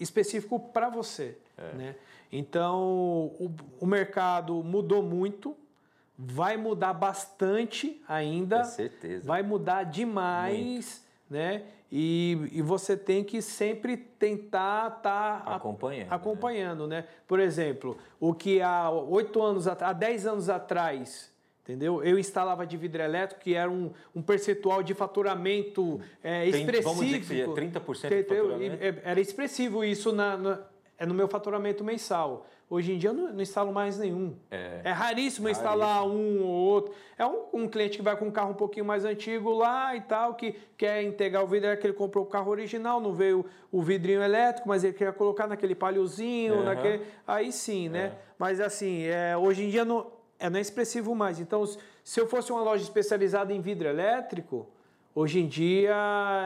[0.02, 1.38] específico para você.
[1.58, 1.74] É.
[1.76, 1.96] Né?
[2.32, 2.82] Então,
[3.40, 5.56] o, o mercado mudou muito,
[6.18, 8.60] vai mudar bastante ainda.
[8.60, 9.26] Com certeza.
[9.26, 11.64] Vai mudar demais, né?
[11.92, 16.16] E, e você tem que sempre tentar estar Acompanhando, né?
[16.16, 17.06] acompanhando, né?
[17.28, 21.31] Por exemplo, o que há oito anos, há 10 anos atrás,
[21.64, 22.04] entendeu?
[22.04, 26.90] Eu instalava de vidro elétrico, que era um, um percentual de faturamento é, Tem- expressivo.
[26.90, 28.78] vamos dizer que seja 30% de faturamento?
[28.84, 30.60] É, Era expressivo isso na, na-
[30.98, 32.46] é no meu faturamento mensal.
[32.70, 34.34] Hoje em dia eu não, não instalo mais nenhum.
[34.50, 36.94] É, é raríssimo instalar um ou outro.
[37.18, 40.00] É um, um, cliente que vai com um carro um pouquinho mais antigo lá e
[40.00, 43.46] tal, que quer integrar o vidro, é que ele comprou o carro original, não veio
[43.72, 46.64] o vidrinho elétrico, mas ele quer colocar naquele palhozinho, uhum.
[46.64, 47.04] naquele.
[47.28, 48.06] Aí sim, né?
[48.06, 48.12] É.
[48.40, 50.08] Mas assim, é, hoje em dia não,
[50.42, 51.40] é, não é expressivo mais.
[51.40, 51.64] Então,
[52.04, 54.68] se eu fosse uma loja especializada em vidro elétrico,
[55.14, 55.96] hoje em dia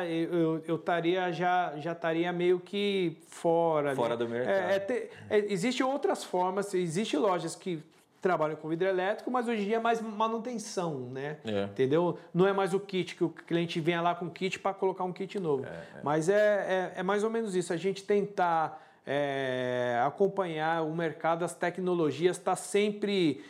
[0.09, 5.09] eu, eu estaria já já estaria meio que fora fora do mercado é, é, te,
[5.29, 7.83] é, existem outras formas existem lojas que
[8.19, 11.65] trabalham com vidro elétrico mas hoje em dia é mais manutenção né é.
[11.65, 14.73] entendeu não é mais o kit que o cliente vem lá com o kit para
[14.73, 15.83] colocar um kit novo é, é.
[16.01, 18.81] mas é, é, mais ou menos isso a gente tentar
[20.03, 23.43] acompanhar o mercado as tecnologias está sempre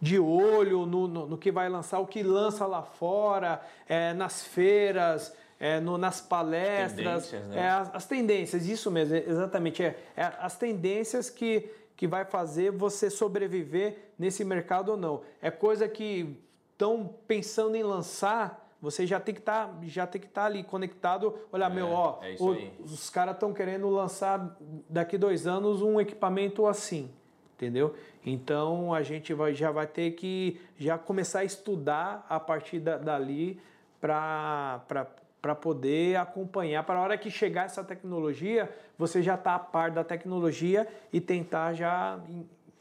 [0.00, 4.42] de olho no, no, no, que vai lançar, o que lança lá fora, é, nas
[4.42, 7.60] feiras, é, no, nas palestras, tendências, né?
[7.60, 12.70] é, as, as, tendências, isso mesmo, exatamente, é, é, as tendências que, que vai fazer
[12.72, 15.20] você sobreviver nesse mercado ou não.
[15.42, 16.34] É coisa que
[16.72, 20.46] estão pensando em lançar, você já tem que estar tá, já tem que estar tá
[20.46, 21.38] ali conectado.
[21.52, 24.56] Olha, é, meu, ó, é o, os caras estão querendo lançar
[24.88, 27.10] daqui dois anos um equipamento assim
[27.60, 27.94] entendeu?
[28.24, 32.96] Então a gente vai, já vai ter que já começar a estudar a partir da,
[32.96, 33.60] dali
[34.00, 36.82] para poder acompanhar.
[36.84, 41.20] Para a hora que chegar essa tecnologia, você já está a par da tecnologia e
[41.20, 42.18] tentar já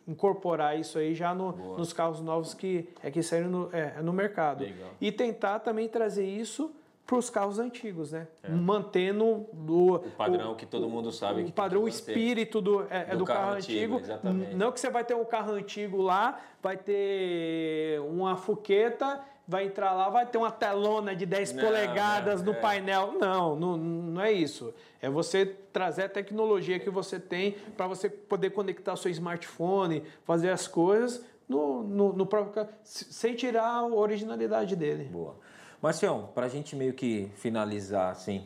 [0.08, 4.14] incorporar isso aí já no, nos carros novos que é que saíram no, é, no
[4.14, 4.64] mercado.
[4.64, 4.90] Legal.
[5.00, 6.74] E tentar também trazer isso
[7.10, 8.28] para os carros antigos, né?
[8.44, 8.52] É.
[8.52, 11.42] Mantendo do, o padrão o, que todo mundo sabe.
[11.42, 14.00] O que padrão, o espírito do, é, é do, do carro, carro, antigo.
[14.00, 14.56] Exatamente.
[14.56, 19.92] Não que você vai ter um carro antigo lá, vai ter uma fuqueta, vai entrar
[19.94, 22.56] lá, vai ter uma telona de 10 não, polegadas no é.
[22.62, 23.16] painel.
[23.20, 24.72] Não, não, não é isso.
[25.02, 30.52] É você trazer a tecnologia que você tem para você poder conectar seu smartphone, fazer
[30.52, 35.06] as coisas no, no, no próprio carro, sem tirar a originalidade dele.
[35.06, 35.49] Boa.
[35.82, 38.46] Marcião, para a gente meio que finalizar, assim,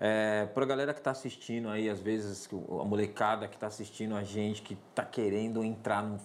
[0.00, 4.16] é, para a galera que está assistindo aí, às vezes, a molecada que está assistindo
[4.16, 6.18] a gente, que está querendo entrar no.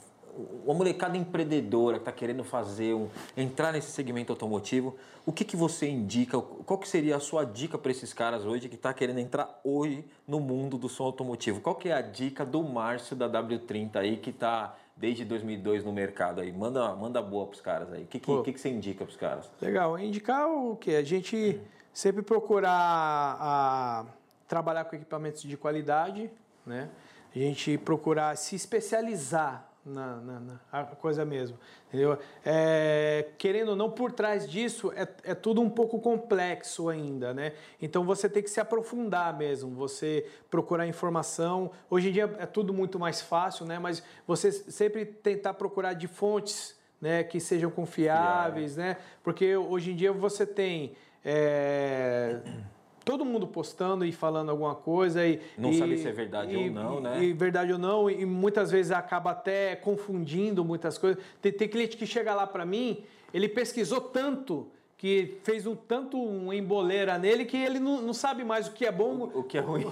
[0.65, 4.95] Uma molecada empreendedora que está querendo fazer um, entrar nesse segmento automotivo,
[5.25, 6.41] o que, que você indica?
[6.41, 10.03] Qual que seria a sua dica para esses caras hoje que está querendo entrar hoje
[10.27, 11.61] no mundo do som automotivo?
[11.61, 15.91] Qual que é a dica do Márcio da W30 aí que está desde 2002 no
[15.91, 16.51] mercado aí?
[16.51, 18.03] Manda, manda boa para os caras aí.
[18.03, 19.51] O que, que, que, que, você indica para os caras?
[19.61, 19.97] Legal.
[19.99, 20.95] Indicar o que?
[20.95, 21.61] A gente
[21.93, 22.71] sempre procurar
[23.39, 24.05] a,
[24.47, 26.29] trabalhar com equipamentos de qualidade,
[26.65, 26.89] né?
[27.35, 30.39] A gente procurar se especializar na, na,
[30.71, 31.57] na coisa mesmo.
[31.87, 32.17] Entendeu?
[32.43, 37.53] É, querendo ou não, por trás disso é, é tudo um pouco complexo ainda, né?
[37.81, 41.71] Então você tem que se aprofundar mesmo, você procurar informação.
[41.89, 43.77] Hoje em dia é tudo muito mais fácil, né?
[43.77, 48.97] Mas você sempre tentar procurar de fontes né, que sejam confiáveis, né?
[49.23, 50.95] Porque hoje em dia você tem.
[51.23, 52.39] É,
[53.05, 56.57] todo mundo postando e falando alguma coisa e não e, sabe se é verdade e,
[56.57, 57.23] ou não, né?
[57.23, 61.23] E verdade ou não e muitas vezes acaba até confundindo muitas coisas.
[61.39, 66.17] Tem, tem cliente que chega lá para mim, ele pesquisou tanto que fez um tanto
[66.17, 69.43] um emboleira nele que ele não, não sabe mais o que é bom, o, o
[69.43, 69.91] que é ruim,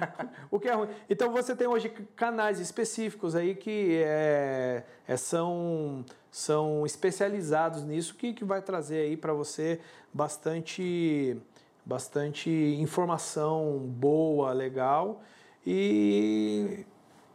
[0.50, 0.88] o que é ruim.
[1.10, 8.32] Então você tem hoje canais específicos aí que é, é, são são especializados nisso que,
[8.32, 9.80] que vai trazer aí para você
[10.12, 11.36] bastante
[11.84, 15.22] bastante informação boa, legal
[15.66, 16.86] e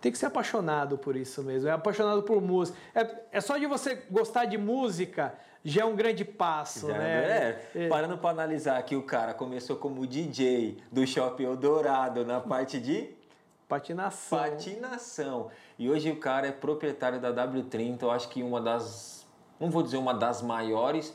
[0.02, 1.70] tem que ser apaixonado por isso mesmo.
[1.70, 2.78] É apaixonado por música.
[2.96, 7.60] É, é só de você gostar de música já é um grande passo, já, né?
[7.76, 7.86] É.
[7.86, 7.88] é.
[7.90, 13.10] Parando para analisar aqui, o cara começou como DJ do Shopping Eldorado na parte de
[13.68, 14.40] patinação.
[14.40, 15.52] Patinação.
[15.78, 19.28] E hoje o cara é proprietário da W30, eu acho que uma das,
[19.60, 21.14] não vou dizer uma das maiores,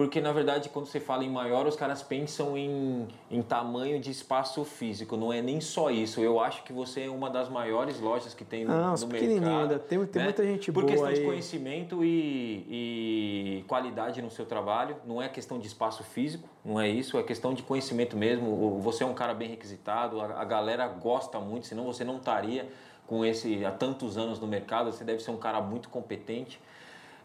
[0.00, 4.10] porque, na verdade, quando você fala em maior, os caras pensam em, em tamanho de
[4.10, 5.14] espaço físico.
[5.14, 6.22] Não é nem só isso.
[6.22, 9.78] Eu acho que você é uma das maiores lojas que tem no, ah, no mercado.
[9.80, 10.24] Tem, tem né?
[10.24, 11.16] muita gente Por boa questão aí.
[11.16, 14.96] de conhecimento e, e qualidade no seu trabalho.
[15.04, 17.18] Não é questão de espaço físico, não é isso.
[17.18, 18.80] É questão de conhecimento mesmo.
[18.80, 22.72] Você é um cara bem requisitado, a, a galera gosta muito, senão você não estaria
[23.06, 24.90] com esse há tantos anos no mercado.
[24.90, 26.58] Você deve ser um cara muito competente.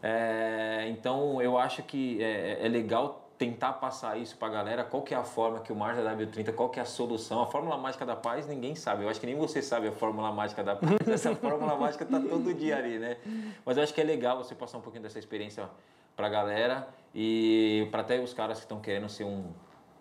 [0.08, 5.02] É, então eu acho que é, é, legal tentar passar isso para a galera, qual
[5.02, 7.46] que é a forma que o Mars da W30, qual que é a solução, a
[7.46, 10.62] fórmula mágica da paz ninguém sabe, eu acho que nem você sabe a fórmula mágica
[10.62, 13.16] da paz, essa fórmula mágica está todo dia ali, né?
[13.64, 15.68] Mas eu acho que é legal você passar um pouquinho dessa experiência
[16.14, 19.52] para a galera e para até os caras que estão querendo ser um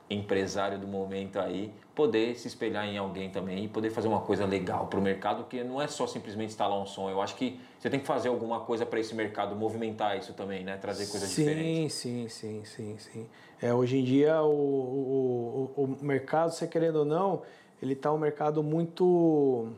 [0.10, 4.46] empresário do momento aí, poder se espelhar em alguém também e poder fazer uma coisa
[4.46, 7.10] legal para o mercado, porque não é só simplesmente instalar um som.
[7.10, 10.64] Eu acho que você tem que fazer alguma coisa para esse mercado, movimentar isso também,
[10.64, 10.78] né?
[10.78, 11.96] Trazer coisas sim, diferentes.
[11.96, 13.26] Sim, sim, sim, sim.
[13.62, 17.42] É, hoje em dia o, o, o, o mercado, você querendo ou não,
[17.82, 19.70] ele está um mercado muito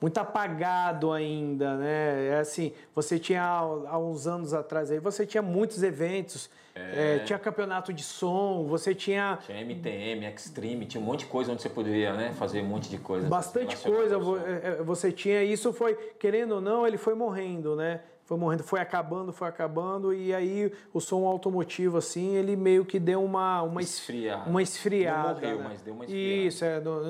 [0.00, 2.28] muito apagado ainda, né?
[2.28, 7.16] É assim, você tinha há uns anos atrás aí, você tinha muitos eventos, é.
[7.16, 11.52] É, tinha campeonato de som, você tinha tinha MTM, Extreme, tinha um monte de coisa
[11.52, 13.28] onde você poderia, né, fazer um monte de coisa.
[13.28, 18.00] Bastante coisa, é, é, você tinha isso foi querendo ou não, ele foi morrendo, né?
[18.24, 23.00] Foi morrendo, foi acabando, foi acabando e aí o som automotivo assim, ele meio que
[23.00, 24.48] deu uma uma esfriada.
[24.48, 25.34] Uma esfriada.
[25.34, 25.64] Não morreu, né?
[25.68, 26.46] mas deu uma esfriada.
[26.46, 27.00] Isso, é, não,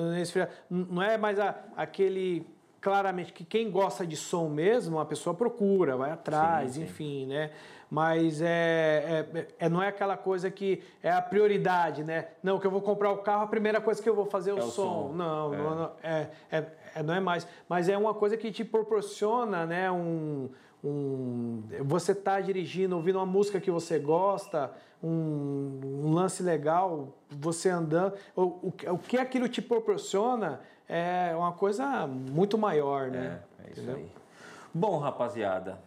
[0.69, 2.47] não é mais a, aquele
[2.81, 6.85] claramente que quem gosta de som mesmo, a pessoa procura, vai atrás, sim, sim.
[6.85, 7.51] enfim, né?
[7.91, 12.29] Mas é, é, é, não é aquela coisa que é a prioridade, né?
[12.41, 14.53] Não, que eu vou comprar o carro, a primeira coisa que eu vou fazer é
[14.53, 14.71] o, é o som.
[14.71, 15.13] som.
[15.13, 15.57] Não, é.
[15.57, 16.65] não, é, é,
[16.95, 17.45] é, não é mais.
[17.67, 19.91] Mas é uma coisa que te proporciona, né?
[19.91, 20.49] Um,
[20.81, 24.71] um, você está dirigindo, ouvindo uma música que você gosta,
[25.03, 30.61] um, um lance legal, você andando, o, o, o que aquilo te proporciona
[30.91, 33.39] é uma coisa muito maior, né?
[33.59, 33.95] É, é isso Entendeu?
[33.95, 34.11] aí.
[34.73, 35.79] Bom, rapaziada,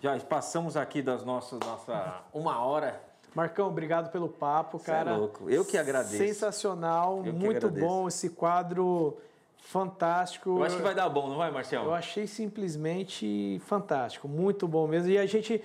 [0.00, 3.00] já passamos aqui das nossas nossa uma hora.
[3.34, 5.10] Marcão, obrigado pelo papo, Cê é cara.
[5.10, 5.50] É louco.
[5.50, 6.16] Eu que agradeço.
[6.16, 9.18] Sensacional, Eu muito bom esse quadro
[9.58, 10.58] fantástico.
[10.58, 11.86] Eu acho que vai dar bom, não vai, Marcelo?
[11.86, 15.10] Eu achei simplesmente fantástico, muito bom mesmo.
[15.10, 15.62] E a gente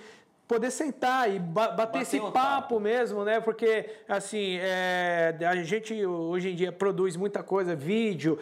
[0.52, 3.40] poder sentar e bater, bater esse papo, papo, mesmo, né?
[3.40, 8.38] Porque, assim, é, a gente hoje em dia produz muita coisa, vídeo,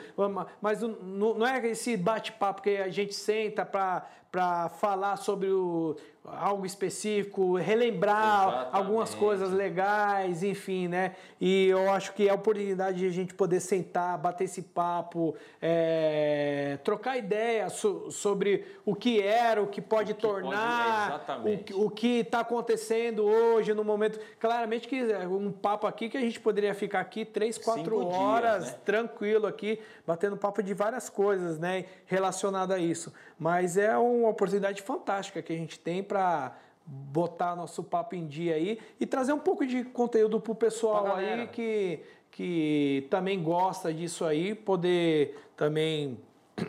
[0.60, 6.66] mas não, não é esse bate-papo que a gente senta para falar sobre o, algo
[6.66, 8.76] específico, relembrar Exatamente.
[8.76, 11.16] algumas coisas legais, enfim, né?
[11.40, 15.34] E eu acho que é a oportunidade de a gente poder sentar, bater esse papo,
[15.60, 21.72] é, trocar ideia so, sobre o que era, o que pode o que tornar, pode,
[21.72, 24.20] o, o que está acontecendo hoje, no momento.
[24.38, 28.64] Claramente que é um papo aqui que a gente poderia ficar aqui três, quatro horas,
[28.64, 28.80] dias, né?
[28.84, 31.86] tranquilo aqui, batendo papo de várias coisas, né?
[32.04, 33.12] Relacionado a isso.
[33.38, 38.56] Mas é uma oportunidade fantástica que a gente tem para botar nosso papo em dia
[38.56, 42.00] aí e trazer um pouco de conteúdo para o pessoal aí que,
[42.32, 46.18] que também gosta disso aí, poder também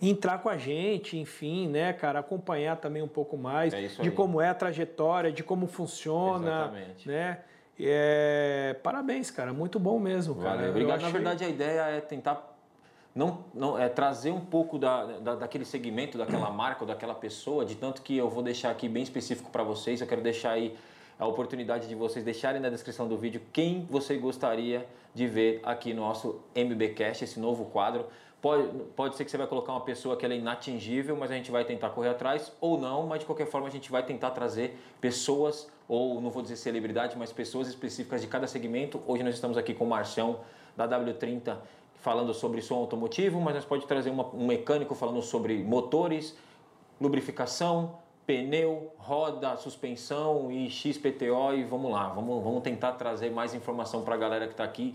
[0.00, 4.10] entrar com a gente, enfim, né, cara, acompanhar também um pouco mais é de aí.
[4.12, 7.08] como é a trajetória, de como funciona, Exatamente.
[7.08, 7.40] né?
[7.78, 10.56] É, parabéns, cara, muito bom mesmo, cara.
[10.56, 11.02] Valeu, obrigado.
[11.02, 12.55] Na verdade, a ideia é tentar
[13.16, 17.64] não, não é trazer um pouco da, da, daquele segmento, daquela marca ou daquela pessoa,
[17.64, 20.02] de tanto que eu vou deixar aqui bem específico para vocês.
[20.02, 20.76] Eu quero deixar aí
[21.18, 25.94] a oportunidade de vocês deixarem na descrição do vídeo quem você gostaria de ver aqui
[25.94, 28.04] no nosso MBcast, esse novo quadro.
[28.42, 31.50] Pode, pode ser que você vai colocar uma pessoa que é inatingível, mas a gente
[31.50, 34.78] vai tentar correr atrás, ou não, mas de qualquer forma a gente vai tentar trazer
[35.00, 39.02] pessoas, ou não vou dizer celebridade, mas pessoas específicas de cada segmento.
[39.06, 40.40] Hoje nós estamos aqui com o Marcião,
[40.76, 41.56] da W30
[42.06, 46.38] falando sobre som automotivo, mas nós pode trazer uma, um mecânico falando sobre motores,
[47.00, 54.02] lubrificação, pneu, roda, suspensão e XPTO e vamos lá, vamos, vamos tentar trazer mais informação
[54.02, 54.94] para a galera que está aqui,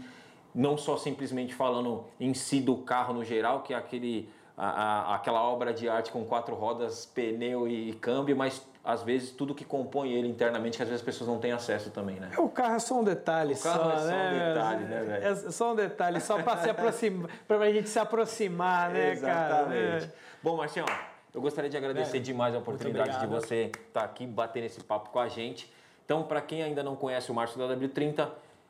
[0.56, 5.16] não só simplesmente falando em si do carro no geral, que é aquele, a, a,
[5.16, 9.64] aquela obra de arte com quatro rodas, pneu e câmbio, mas às vezes tudo que
[9.64, 12.32] compõe ele internamente que às vezes as pessoas não têm acesso também, né?
[12.38, 14.30] O carro é só um detalhe, só, é só né?
[14.30, 15.26] um detalhe, né, velho?
[15.26, 19.70] É só um detalhe, só para se aproximar, para a gente se aproximar, né, Exatamente.
[19.70, 20.06] cara?
[20.06, 20.10] É.
[20.42, 20.86] Bom, Marcião,
[21.34, 24.84] eu gostaria de agradecer é, demais a oportunidade de você estar tá aqui batendo esse
[24.84, 25.72] papo com a gente.
[26.04, 28.28] Então, para quem ainda não conhece o Márcio da W30,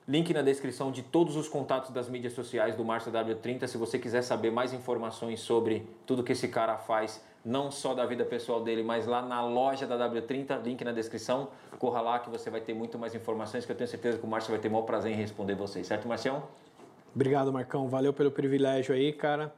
[0.07, 3.65] link na descrição de todos os contatos das mídias sociais do Márcio da W30.
[3.65, 8.05] Se você quiser saber mais informações sobre tudo que esse cara faz, não só da
[8.05, 11.49] vida pessoal dele, mas lá na loja da W30, link na descrição.
[11.79, 14.27] Corra lá que você vai ter muito mais informações, que eu tenho certeza que o
[14.27, 16.43] Márcio vai ter o maior prazer em responder vocês, certo, Marcião?
[17.13, 17.87] Obrigado, Marcão.
[17.89, 19.53] Valeu pelo privilégio aí, cara.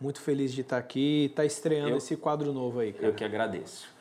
[0.00, 3.06] Muito feliz de estar aqui e estar tá estreando eu, esse quadro novo aí, cara.
[3.06, 3.92] Eu que agradeço.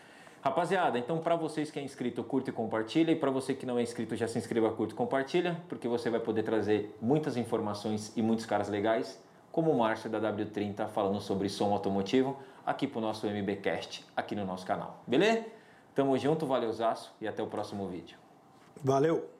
[0.41, 3.11] Rapaziada, então para vocês que é inscrito, curta e compartilha.
[3.11, 6.09] E para você que não é inscrito, já se inscreva, curta e compartilha, porque você
[6.09, 9.21] vai poder trazer muitas informações e muitos caras legais,
[9.51, 14.35] como o Márcio da W30 falando sobre som automotivo aqui para o nosso MBcast, aqui
[14.35, 15.03] no nosso canal.
[15.07, 15.45] Beleza?
[15.93, 16.73] Tamo junto, valeu,
[17.21, 18.17] e até o próximo vídeo.
[18.83, 19.32] Valeu!